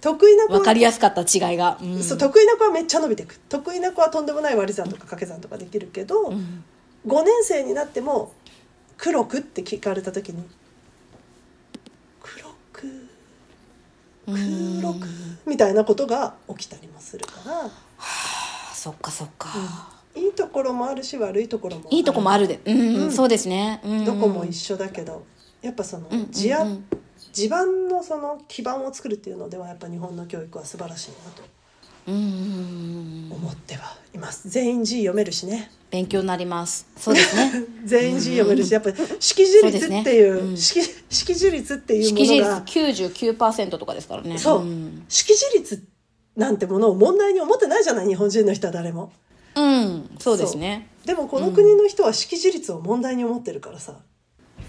[0.00, 2.02] 得意な子は分かりやすかった違いが、うん。
[2.02, 3.38] そう得意な子はめっちゃ伸びていく。
[3.48, 6.64] 得意な子はとんでもない割り算とか掛け算とかできるけど、ん。
[7.06, 8.32] 5年生になっても
[8.96, 10.42] 「黒く」って聞かれた時に
[12.22, 12.86] 「黒く
[14.26, 14.80] うん。
[14.80, 15.06] 黒く」
[15.46, 19.50] みたいなことが起きたりもするから、あそっかそっか、
[20.14, 22.60] いいところもあるし悪いところもいいとこもあるで。
[22.64, 22.96] うん、うん。
[23.04, 23.12] うん。
[23.12, 25.24] そうですね、うん、どこも一緒だけど
[25.64, 26.84] やっぱそのうんうんうん。
[27.32, 31.42] 地盤のその基盤を作るっていうのではやっぱ日本の教育は素晴らしいなと。
[32.06, 34.50] 思ってはいます。
[34.50, 35.70] 全員字読めるしね。
[35.90, 36.86] 勉強になります。
[36.98, 37.64] そうですね。
[37.84, 40.40] 全員字読めるしやっぱり識字率っていうね。
[40.40, 40.56] うん。
[40.56, 44.36] 識識字率っていうも識字率のが99%とかですからね。
[44.36, 45.82] そう、ん、識字率
[46.36, 49.10] なんてものを問題に思ってないじゃない日本人の人は誰も。
[49.56, 50.10] うん。
[50.18, 50.90] そうですね。
[51.06, 53.98] でもこの国の人は識字率を問題に思ってるからさ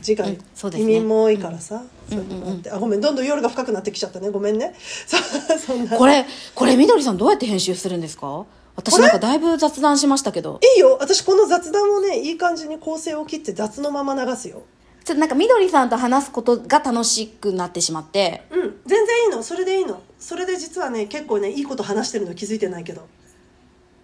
[0.06, 0.91] 次回、うんそうですね。
[0.91, 2.63] 移民も多いからさ、うん。
[2.72, 4.30] あごめんどんどん夜が深くなってきちゃったね。
[4.30, 4.76] ごめんね。
[5.08, 5.18] そ
[5.58, 8.46] そんなこれこれみどりさんどうやって編集するんですか？
[8.76, 10.60] 私なんかだいぶ雑談しましたけど。
[10.76, 10.98] いいよ。
[11.00, 14.63] 私この雑談をねいい感じに構成を切って雑のまま流すよ。
[15.04, 18.44] ちょっとなんかみどりさんと話すことが楽しくなってしまって。
[18.52, 18.82] うん。
[18.86, 19.44] 全然いいの。
[19.44, 20.02] それでいいの。
[20.20, 23.08] それで実はね結構ねいいこと話してるの気づいてないけど。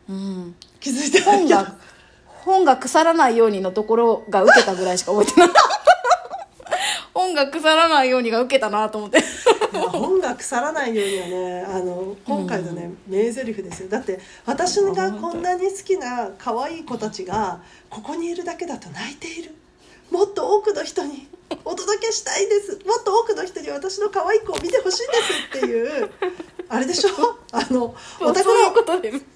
[0.10, 0.56] うん。
[0.80, 1.60] 気づいてない本けど。
[1.60, 1.76] が
[2.26, 5.50] 本が腐らないようにのところが受けたぐらいしか覚えてない
[7.32, 9.24] 本本が腐らないようにが受けたなと思って。
[9.72, 13.90] 本が腐らないようにはねあの今回のね、名台詞ですよ。
[13.90, 19.56] だって私がこんなに好きな可愛い子たちがここにいるだけだと泣いている。
[20.12, 21.30] もっと多くの人に
[21.64, 22.74] お届けしたいです。
[22.86, 25.14] もっと多くの人に私の可愛い子を見てほしいで
[25.58, 26.10] すっていう
[26.68, 27.10] あれでしょ？
[27.54, 28.54] あのお宅の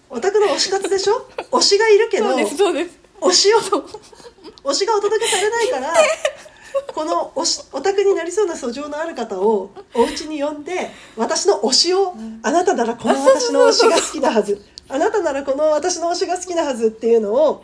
[0.10, 1.26] お宅の推し活でしょ？
[1.52, 5.94] 推しがいるけど推しを推しがお届けされないから
[6.94, 14.66] この推しお宅になりそうな素性のある方をお家に呼んで私の推しをあなたならこの私の推しが好きなはず。
[14.88, 17.64] あなたならこの私の推しが好きなはずっていうのを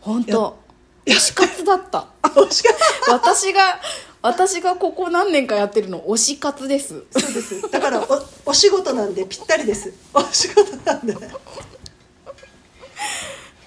[0.00, 0.56] 本当。
[1.04, 2.08] 推し活だった。
[2.22, 3.60] 私が
[4.22, 7.04] 私がここ何年かやってるの推し活です。
[7.10, 7.70] そうです。
[7.70, 9.92] だからおお仕事なんでぴったりです。
[10.14, 11.14] お仕事なんで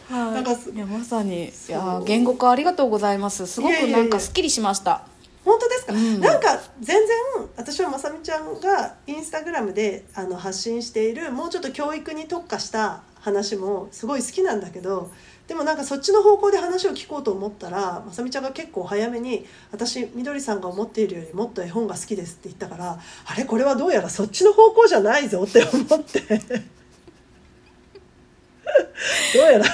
[0.09, 3.45] なんかすいやまさにいや言語化ありがとうございます。
[3.45, 5.03] すごくなんかすっきりしました。
[5.45, 6.19] 本当ですか、うん。
[6.19, 7.17] なんか全然
[7.55, 15.11] 私はまさみちゃんがインスタグラムであの発信しているもうちょっと教育に特化した話もすごい好きなんだけど
[15.47, 26.21] でもなんかそっちの方向で話を聞こうと思ったらまさみちゃんが結構早めに「私みどりさんが思っているよりもっと絵本が好きです」って言ったからあれこれはどうやらそっちの方向じゃないぞって思って。
[29.33, 29.65] どうやら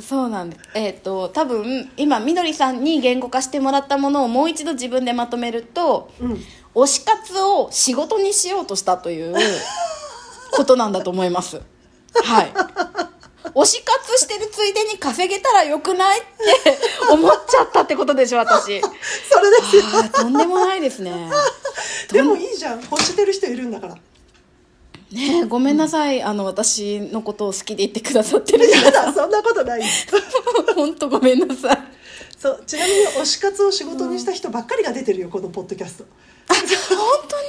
[0.00, 0.62] そうなんです。
[0.74, 6.40] えっ、と多分今みどりさんに言語化してもらったものをもう一度自分でまとめるとうん。
[6.74, 9.34] 推し活を仕事にしようとしたという
[10.52, 11.60] ことなんだと思います。
[12.14, 12.52] はい。
[13.54, 16.78] 推し活してるついでに稼げたらよくないって
[17.10, 18.80] 思っちゃったってことでしょ私。
[19.28, 19.82] それですよ。
[20.12, 21.30] とんでもないですね。
[22.12, 22.80] でもいいじゃん。
[22.82, 23.96] 欲してる人いるんだから。
[25.12, 28.68] ねえごめんなさい、あの私のことを好きで言ってくださってる。
[28.68, 29.82] やだそんなことない。
[30.74, 31.78] 本当ごめんなさい。
[32.38, 36.04] そうちなみに推し活を仕事にした人ばっかりが出てるよこのポッドキャスト。
[36.48, 36.58] 本
[37.28, 37.48] 当に？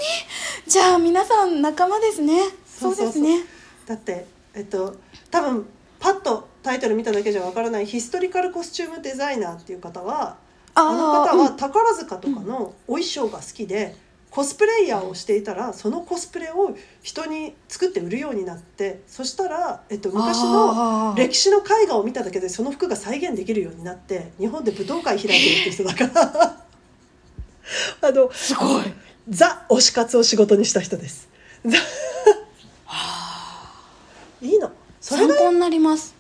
[0.67, 2.41] じゃあ皆さん仲間ですね。
[2.65, 3.45] そうですね。
[3.86, 4.95] だってえっと
[5.30, 5.67] 多分
[6.00, 10.38] パッとタイトル見ただけじゃわからないヒストリカルコスチュームデザイナーっていう方は
[10.74, 11.58] あの方はうん。
[11.58, 13.95] 宝塚とかのお衣装が好きで、
[14.32, 26.58] コスプレイヤーをしていたらそのコスプレを人に作って売るようになってそしたら、えっと、昔の歴史の絵画を見ただけでその服が再現できるようになって日本で武道会開いてるって人だから。
[28.02, 28.84] あのすごい。
[29.30, 31.28] ザ推し活を仕事にした人です。
[31.65, 31.78] ザ。
[34.41, 34.72] いいの。
[35.00, 36.15] それが参考になります。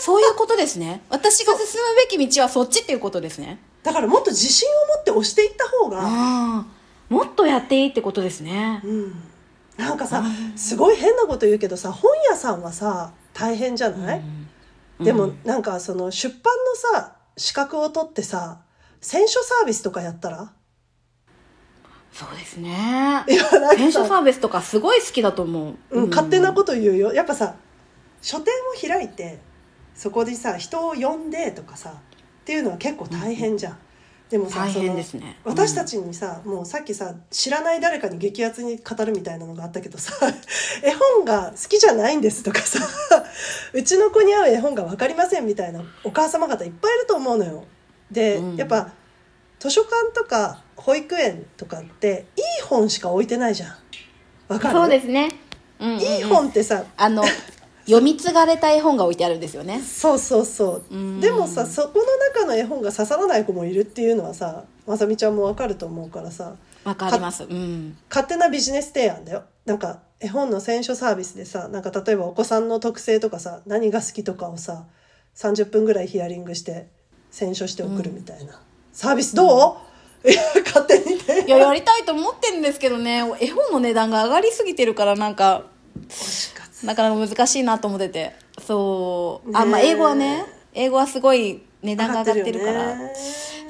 [0.00, 1.02] そういうことですね。
[1.08, 3.58] 私が進むべき道はそっちっていうことですね。
[3.82, 6.66] だからもっと自信を持って押していった方が、
[7.08, 8.80] もっとやっていいってことですね。
[8.84, 9.12] うん、
[9.76, 10.24] なんかさ
[10.56, 14.22] すごい変なこと言うけどさ本屋さんはさ大変じゃない、
[15.00, 16.54] でもなんかその出版
[16.92, 18.62] のさ資格を取ってさ
[19.00, 20.52] 選書サービスとかやったら？
[22.12, 23.24] そうですね。
[23.28, 27.12] いやなん編かさ、集サービスとかすごい好きだと思う、うん、勝手なこと言うよ。
[27.12, 27.56] やっぱさ
[28.22, 29.38] 書店を開いて
[29.94, 33.78] そこでさ人を呼んでとかさっていうのは結構大変じゃん、
[34.30, 35.38] でもさ大変ですね。
[35.44, 40.12] 私たちにさ、もうさっきさ知らない誰かに激アツに語るみたいなのがあったけどさ
[40.82, 42.80] 絵本が好きじゃないんですとかさ
[43.72, 47.64] うちの子に合う絵本が分かりませんみたいなお母様方いっぱいいると思うのよ。
[48.10, 48.56] で、うん。
[48.56, 48.90] やっぱ
[49.60, 53.74] 図書館とか保育園とかっていい本しか置いてないじゃん。
[54.48, 54.74] わかる？
[54.74, 55.36] そうですね、
[55.78, 56.02] うんうんうん。
[56.02, 57.22] いい本ってさあの
[57.86, 59.80] 読み継がれた絵本が置いてあるんですよね。
[59.80, 60.94] そうそうそう。
[60.94, 61.20] うん。
[61.20, 66.56] でもさそこの中の絵本が刺さらない子もいるっていうのはさまさみちゃんもわかると思うからさ。
[66.84, 67.44] わかります。
[67.44, 67.96] うん。
[68.08, 69.44] 勝手なビジネス提案だよ。
[69.64, 74.84] なんか絵本の選書サービスでさなんか例えばお子さんの特性とかさ何が好きとかをさ
[75.36, 76.88] 30分ぐらいヒアリングして
[77.30, 78.58] 選書して送るみたいな、
[78.92, 79.76] サービスど
[80.24, 81.44] う、いや 勝手にね。
[81.46, 83.22] いややりたいと思ってるんですけどね。
[83.38, 85.64] 絵本の値段が上がりすぎてるからなんか
[86.86, 88.34] なかなか難しいなと思ってて。
[88.64, 89.50] そう。
[89.56, 92.96] あまあ英語はね英語はすごい値段が上がってるから。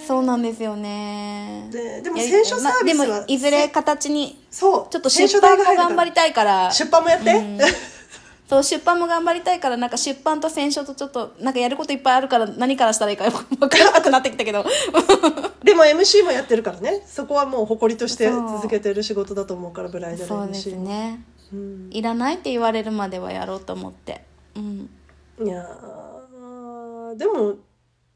[0.06, 1.68] そうなんですよね。
[1.72, 4.86] ででも選書サービスはいずれ形にそう。
[4.90, 6.70] ちょっと出版も頑張りたいから。
[6.70, 7.58] 出版もやって、うん。
[8.48, 14.64] そう出版も頑張りたいからなんか出版と選書とちょっとなんかやることいっぱいあるから何からしたらいいか分からなくなってきたけど。
[15.64, 17.02] でも MC もやってるからね。
[17.08, 21.88] そこはもう誇りとして続けてる仕事だと思うからブライダル MC そうですねうん。
[21.90, 24.24] いらないって言われるまではやろうと思って。
[24.54, 24.90] うん。
[25.44, 27.56] いやーでも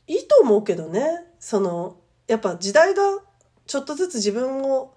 [0.07, 1.25] いいと思うけどね。
[1.39, 3.03] そのやっぱ時代が
[3.67, 4.95] ちょっとずつ自分を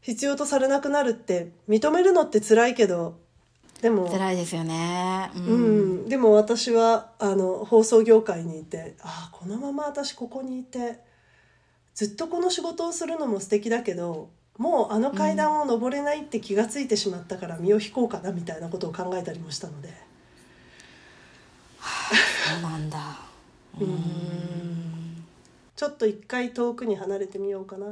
[0.00, 3.18] 必要とされなくなるって認めるのって辛いけど
[3.82, 5.30] でも辛いですよね。
[5.34, 11.00] ううん、でも私はあの放送業界にいてああこのまま私ここにいて
[11.94, 19.88] ずっとこの仕事をするのも素敵だけどもうあの階段を登れないって気がついてしまったから身を引こうかなみたいなことを考えたりもしたので。
[21.80, 23.20] そうなんだ。
[23.80, 25.24] うん。
[25.74, 27.86] ちょっと一回遠くに離れてみようかな。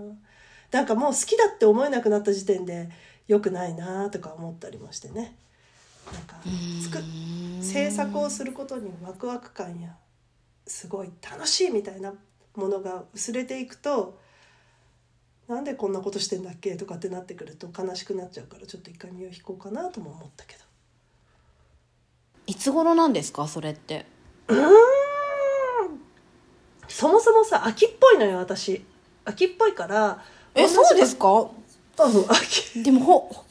[0.71, 2.89] なんかもう好きだって思えなくなった時点で
[3.29, 5.37] 良くないなとか思ったりもしてね。
[6.12, 6.37] なんか
[6.83, 7.05] 作
[7.62, 9.97] 制作をすることにワクワク感や
[10.67, 12.15] すごい楽しいみたいな
[12.55, 14.19] ものが薄れていくと
[15.49, 16.74] なんでこんなことしてんだっけ？
[16.76, 20.61] とかってなってくると悲しくなっちゃうからちょっと一回身を引こうかなとも思ったけど。
[22.47, 23.47] いつ頃なんですか？
[23.47, 24.07] それって。
[24.49, 24.64] うーん。
[26.88, 28.84] そもそもさ秋っぽいのよ私。
[29.24, 30.24] 秋っぽいから。
[30.55, 31.28] えそうですか？
[31.30, 31.51] うん
[32.30, 32.82] 秋。
[32.82, 33.45] でもほほ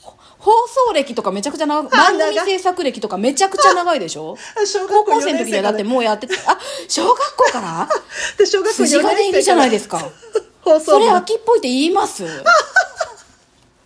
[0.44, 1.90] 放送歴とかめちゃくちゃ長い。
[1.90, 4.36] 番組制作歴とかめちゃくちゃ長いでしょ？
[4.66, 7.88] 小高校生4の時にはだってもうやってて あ小学校から？
[8.38, 10.00] で小学校筋金入りじゃないですか。
[10.62, 12.24] 放送それ部秋っぽいって言います？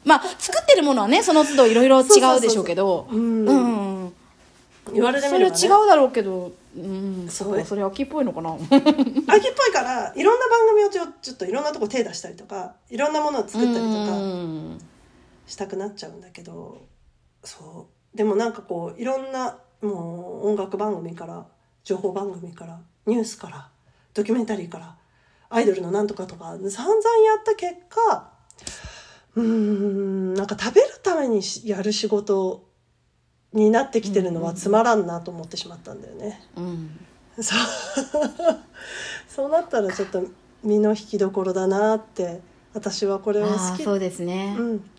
[0.04, 3.08] まあ作ってるものはねその都度いろいろ違うでしょうけど。
[3.10, 3.22] そうそうそうう。
[3.22, 3.48] ん。
[3.48, 4.14] うん。
[4.94, 6.52] 言われてそみれば、ね、れは違うだろうけど。
[6.76, 7.28] うん。
[7.30, 8.52] そそうそれ秋っぽいのかな。
[8.54, 8.60] 秋
[9.50, 14.80] っぽいからいろんな番組をちょちょっといろんなとこ手出したりとかいろんなものを作ったりとうかん
[15.48, 16.86] したくなっちゃうんだけど
[17.44, 18.18] そう。
[18.18, 21.48] でもなんかこういろんなもう音楽番組から
[21.84, 23.70] 情報番組からニュースから
[24.14, 24.96] ドキュメンタリーから
[25.50, 28.32] アイドルのなんとかとか散々やった結果
[29.36, 32.68] うーんなんか食べるためにしやる仕事
[33.54, 36.42] になってきてるのはつまらんなと思ってしまったんだよね。
[36.58, 37.00] うん。
[37.40, 37.60] そう。
[39.30, 40.24] そうなったらちょっと
[40.64, 42.42] 身の引きどころだなって
[42.74, 44.56] 私はこれをあ好き,、あそうですね。
[44.58, 44.90] うん、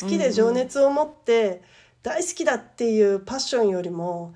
[0.00, 1.62] 好きで情熱を持って
[2.02, 4.34] 大好きだっていうパッションよりも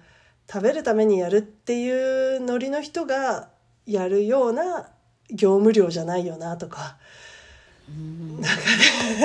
[0.51, 3.51] 食べるためにやるっていうノリの人が
[3.87, 4.89] やるような
[5.31, 6.97] 業務量じゃないよなとか。
[7.89, 8.63] うんなんか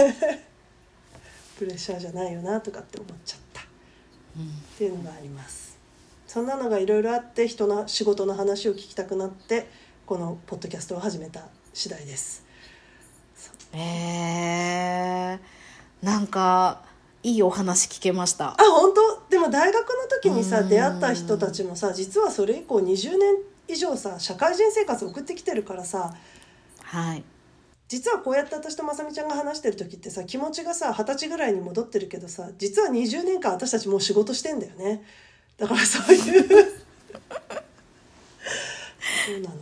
[0.01, 0.47] ね
[1.57, 3.61] プレッシャーじゃないよなとかって思っちゃった。
[3.61, 3.65] っ
[4.78, 5.78] ていうのがあります。
[6.28, 9.67] そんなのがいろいろあって人の仕事の話を聞きたくなって
[10.05, 12.45] このポッドキャストを始めた次第です。
[13.73, 15.56] へえ
[16.01, 16.81] なんか
[17.23, 18.49] いいお話聞けました。
[18.49, 19.29] あ本当？
[19.29, 20.69] でも大学の時にさうん。
[20.69, 23.35] 出会った人たちもさ実はそれ以降20年
[23.67, 26.15] 以上さ社会人生活を送ってきてるからさ
[26.83, 27.23] はい。
[27.87, 35.03] 実はこうやって私とまさみちゃんが話してる時ってさ気持ちがさ二十歳ぐらいに戻ってるけどさ実は20年間私たちもう仕事してんだよね。
[35.57, 36.47] だからそういう。
[39.25, 39.55] そうなの。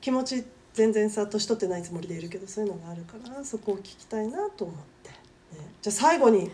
[0.00, 0.44] 気持ち
[0.74, 4.84] 全然さ年取ってないつもりでいるけどそういうのがあるからそこを聞きたいなと思って、ね、
[5.82, 6.50] じゃあ最後に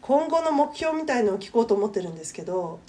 [0.00, 2.80] 今後の目標みたいのを聞こうと思ってるんですけど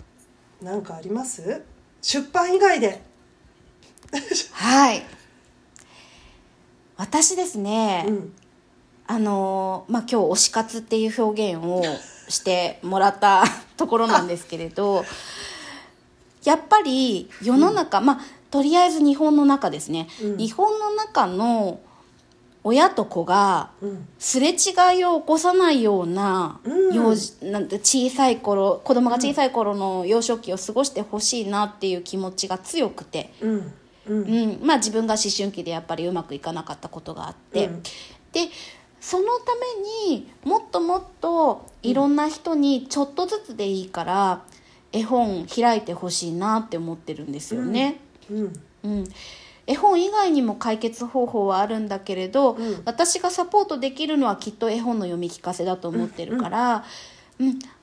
[0.62, 1.64] 何かあります？
[2.02, 3.02] 出版以外で。
[4.52, 5.06] はい。
[6.98, 8.34] 私ですね、うん。
[9.08, 11.82] あのまあ今日推し活っていう表現を
[12.30, 13.44] してもらった
[13.76, 15.04] ところなんですけれど
[16.44, 18.20] やっぱり世の中、まあ
[18.52, 20.38] とりあえず日本の中ですね、うん。
[20.38, 21.80] 日本の中の
[22.64, 24.08] 親と子がうん。
[24.20, 24.54] すれ違
[24.98, 26.94] いを起こさないような,、うん。
[26.94, 33.74] 幼児なんて小さい頃子供が小さい頃の幼少期を過ごしてほしいなっていう気持ちが強くて、うん。
[34.08, 34.22] うん。
[34.24, 34.60] うん。
[34.62, 37.84] まあ、自分が思春期でやっぱりうまくいかなかったことがあって、うん。
[38.32, 38.50] で
[39.00, 39.52] そのた
[40.08, 44.44] めにもっともっといろんな人にちょっとずつでいいから
[44.94, 48.00] 絵本開いてほしいなって思ってるんですよね。
[48.32, 48.54] うん。
[48.86, 49.04] うん
[49.66, 52.82] 絵本以外にも解決方法はあるんだけれど、うん。
[52.86, 56.84] 私がサポートできるのはきっと絵本の読み聞かせだと思ってるから、うん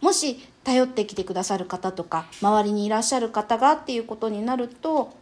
[0.00, 5.12] もし頼ってきてくださる方とか周りにいらっしゃる方がっていうことになると、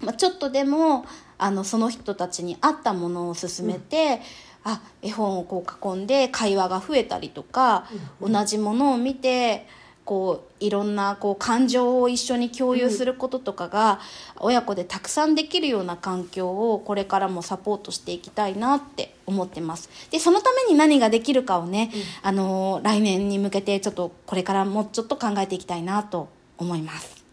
[0.00, 1.04] まあ、ちょっとでも
[1.38, 4.22] あのその人たちに合ったものを勧めて、
[4.64, 7.86] あ絵本をこう囲んで会話が増えたりとか、
[8.20, 9.66] 同じものを見て
[10.06, 14.00] こういろんなこう感情を一緒に共有することとかが、
[14.38, 19.90] 親子でたくさんできるような環境をこれからもサポートしていきたいなって思ってます。
[20.10, 21.90] でそのために何ができるかをね、
[22.22, 27.24] あのー来年に向けてちょっとこれからもうちょっと考えていきたいなと思います。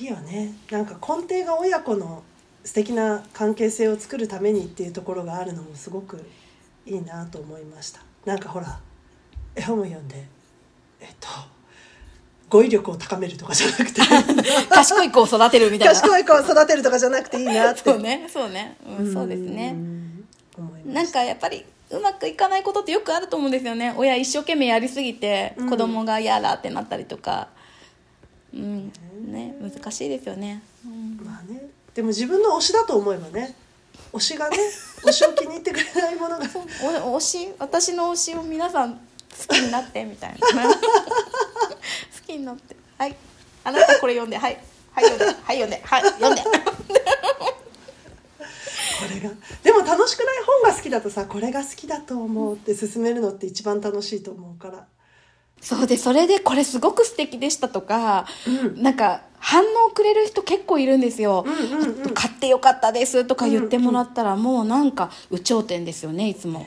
[0.00, 0.54] いいよね。
[0.70, 2.22] なんか根底が親子の
[2.64, 6.26] 素敵な関係性を作るためにっていうところがあるのもすごく
[6.86, 8.00] いいなと思いました。
[8.24, 8.80] なんかほら
[9.54, 10.24] 絵本を読んで
[11.04, 11.28] えっと
[12.48, 14.00] 語彙力を高めるとかじゃなくて。
[14.70, 15.94] 賢い子を育てるみたいな。
[15.94, 17.80] 賢い子を育てるとかじゃなくていいなって。
[17.80, 19.76] そうねそうね、うん、そうですね。
[20.86, 23.92] なんかやっぱりうまくいかないことってよくあると思うんですよね。
[23.96, 25.70] 親一生懸命やりすぎてうん。
[25.70, 27.48] 子供が嫌だってなったりとか。
[28.54, 28.92] うん。
[29.26, 31.20] ね難しいですよね、うん。
[31.24, 31.62] まあね。
[31.94, 33.54] でも自分の推しだと思えばね。
[34.12, 34.56] 推しがね
[35.02, 36.44] 推しを気に入ってくれないものが。
[37.04, 39.00] お推し私の推しを皆さん
[39.48, 40.68] 好きになってみたいな。
[40.74, 40.78] 好
[42.26, 42.76] きになって。
[42.98, 43.16] はい。
[43.64, 44.36] あなたこれ読んで。
[44.36, 44.58] はい。
[44.92, 45.24] はい読んで。
[45.42, 45.82] はい読んで。
[45.84, 46.42] はい読んで。
[46.42, 46.48] こ
[49.12, 49.30] れが
[49.62, 54.86] でも楽しくない本が好きだとさこれが好きだと思うって進めるのって一番楽しいと思うから。
[55.60, 58.82] そうでそれでこれすごく素敵でしたとか、うん。
[58.82, 62.10] なんか反応くれる人結構いるんですよ、うんうんうん。
[62.14, 66.66] 買ってよかったですとか言ってもらったら、もうなんか有頂天ですよねいつも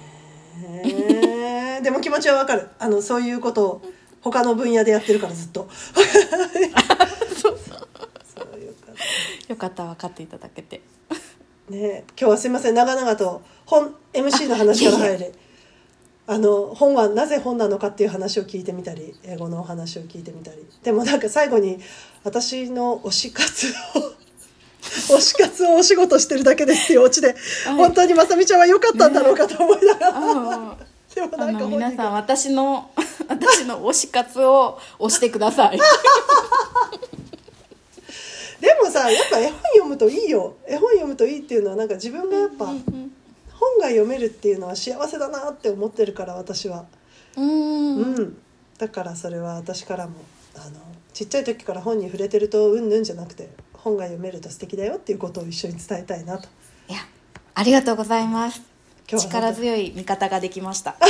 [1.81, 2.69] でも気持ちはわかる。
[2.79, 3.81] あのそういうことを
[4.21, 5.67] 他の分野でやってるからずっと。
[7.35, 8.95] そうよかっ
[9.47, 10.81] よかった分かっていただけて。
[11.67, 12.73] たね今日はすいません。
[12.73, 15.31] 長々と本 MC の話から入れ。
[16.29, 20.57] あの本はなぜ本なのかっていう話を聞いてみたり英語のお話を聞いてみたり。
[20.83, 21.79] でもなんか最後に
[22.23, 24.17] 私の推し活を
[24.81, 27.35] 推し活をお仕事してるだけですっていうオチで、
[27.77, 30.77] 本当にまさみちゃんは良かったんだろうかと思いながら、あ
[31.17, 32.91] でもあなんか本人の皆さん私の
[33.27, 35.79] 私の推し活を押してください。
[38.61, 40.55] でもさやっぱ絵本読むといいよ。
[40.67, 42.75] 絵本読むといいっていうのはなんか自分がやっぱ本
[43.79, 46.85] が読めるっていうのは幸せだなって思ってるから私は。
[47.35, 47.97] うん。
[47.97, 48.37] うん、
[48.77, 50.13] だからそれは私からも
[50.55, 50.79] あの
[51.13, 56.47] ちっちゃい時から本に触れてるとうんぬんじゃなくて本が読めると素敵だよっていうことを一緒に伝えたいなと。
[56.89, 56.99] いや
[57.55, 58.76] ありがとうございます
[59.09, 60.97] 今日は力強い味方ができました。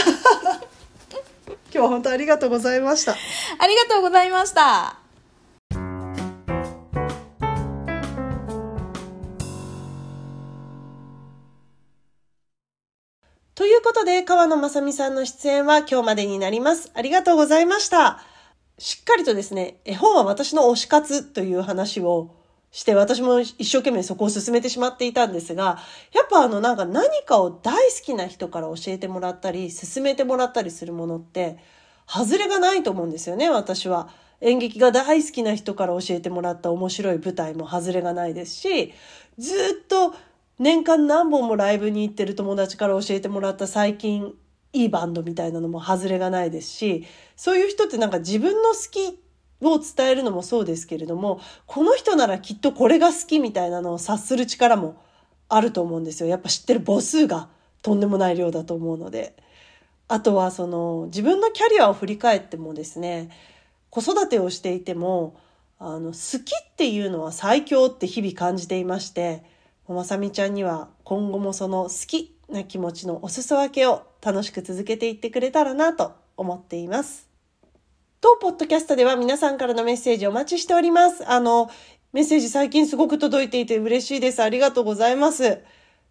[1.71, 3.13] 今日は本当ありがとうございました。
[3.13, 4.99] ありがとうございました。
[13.55, 16.91] ということで川野正美さんの出演は今日までになります。
[16.93, 18.21] ありがとうございました。
[18.77, 22.29] しっかりとですね絵本は私の推し活という話を
[22.71, 25.79] して私も一生懸命そこを進めてしまっていたんですが
[26.13, 31.57] やっぱあのなんか何かを大好きな人から教えてもらったり進めてもらったりするものって
[32.05, 34.09] 外れがないと思うんですよね私は。
[34.39, 38.93] 演劇が大好きな人から教えてもらった面白い舞台も外れがないですし
[39.39, 40.13] ずっと
[40.59, 44.33] 年間何本もライブに行ってる友達から教えてもらった最近
[44.73, 47.05] いいバンドみたいなのも外れがないですし
[47.35, 49.19] そういう人ってなんか自分の好き
[49.61, 55.01] を伝えるのもそうですけれどもこの人ならきっとこれが好きみたいなのを察する力も
[55.49, 57.49] あると思うんですよやっぱ知ってる母数が
[57.81, 59.35] とんでもない量だと思うので
[60.07, 63.29] あとはその自分のキャリアを振り返ってもですね
[63.89, 65.37] 子育てをしていても
[65.79, 69.43] あの好きっていうのは最強って日々感じていまして
[69.87, 77.26] まさみちゃんには今後もその好きな気持ちのお裾分けを楽しく続けていってくれたらなと思っています。
[78.19, 81.29] 当ポッドキャストでは皆さんからのメッセージお待ちしております。
[81.29, 81.69] あの、
[82.13, 84.41] メッセージ最近すごく届いていて嬉しいです。
[84.41, 85.59] ありがとうございます。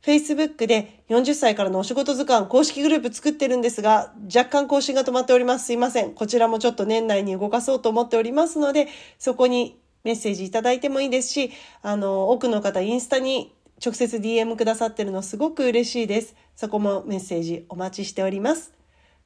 [0.04, 5.66] Facebook で40歳からのお仕事図鑑公式グループ作ってるんですが、若干更新が止まっております。
[5.66, 6.12] すいません。
[6.12, 8.86] こちらもちょっと年内に動かそうと思っておりますので、
[9.18, 11.50] そこにメッセージいただいてもいいですし、
[11.82, 13.52] あの、多くの方インスタに
[13.84, 16.36] 直接 DM くださってるのすごく嬉しいです。
[16.54, 18.75] そこもメッセージお待ちしております。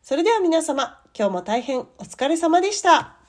[0.02, 3.19] それでは皆様、今日も大変お疲れ様でした。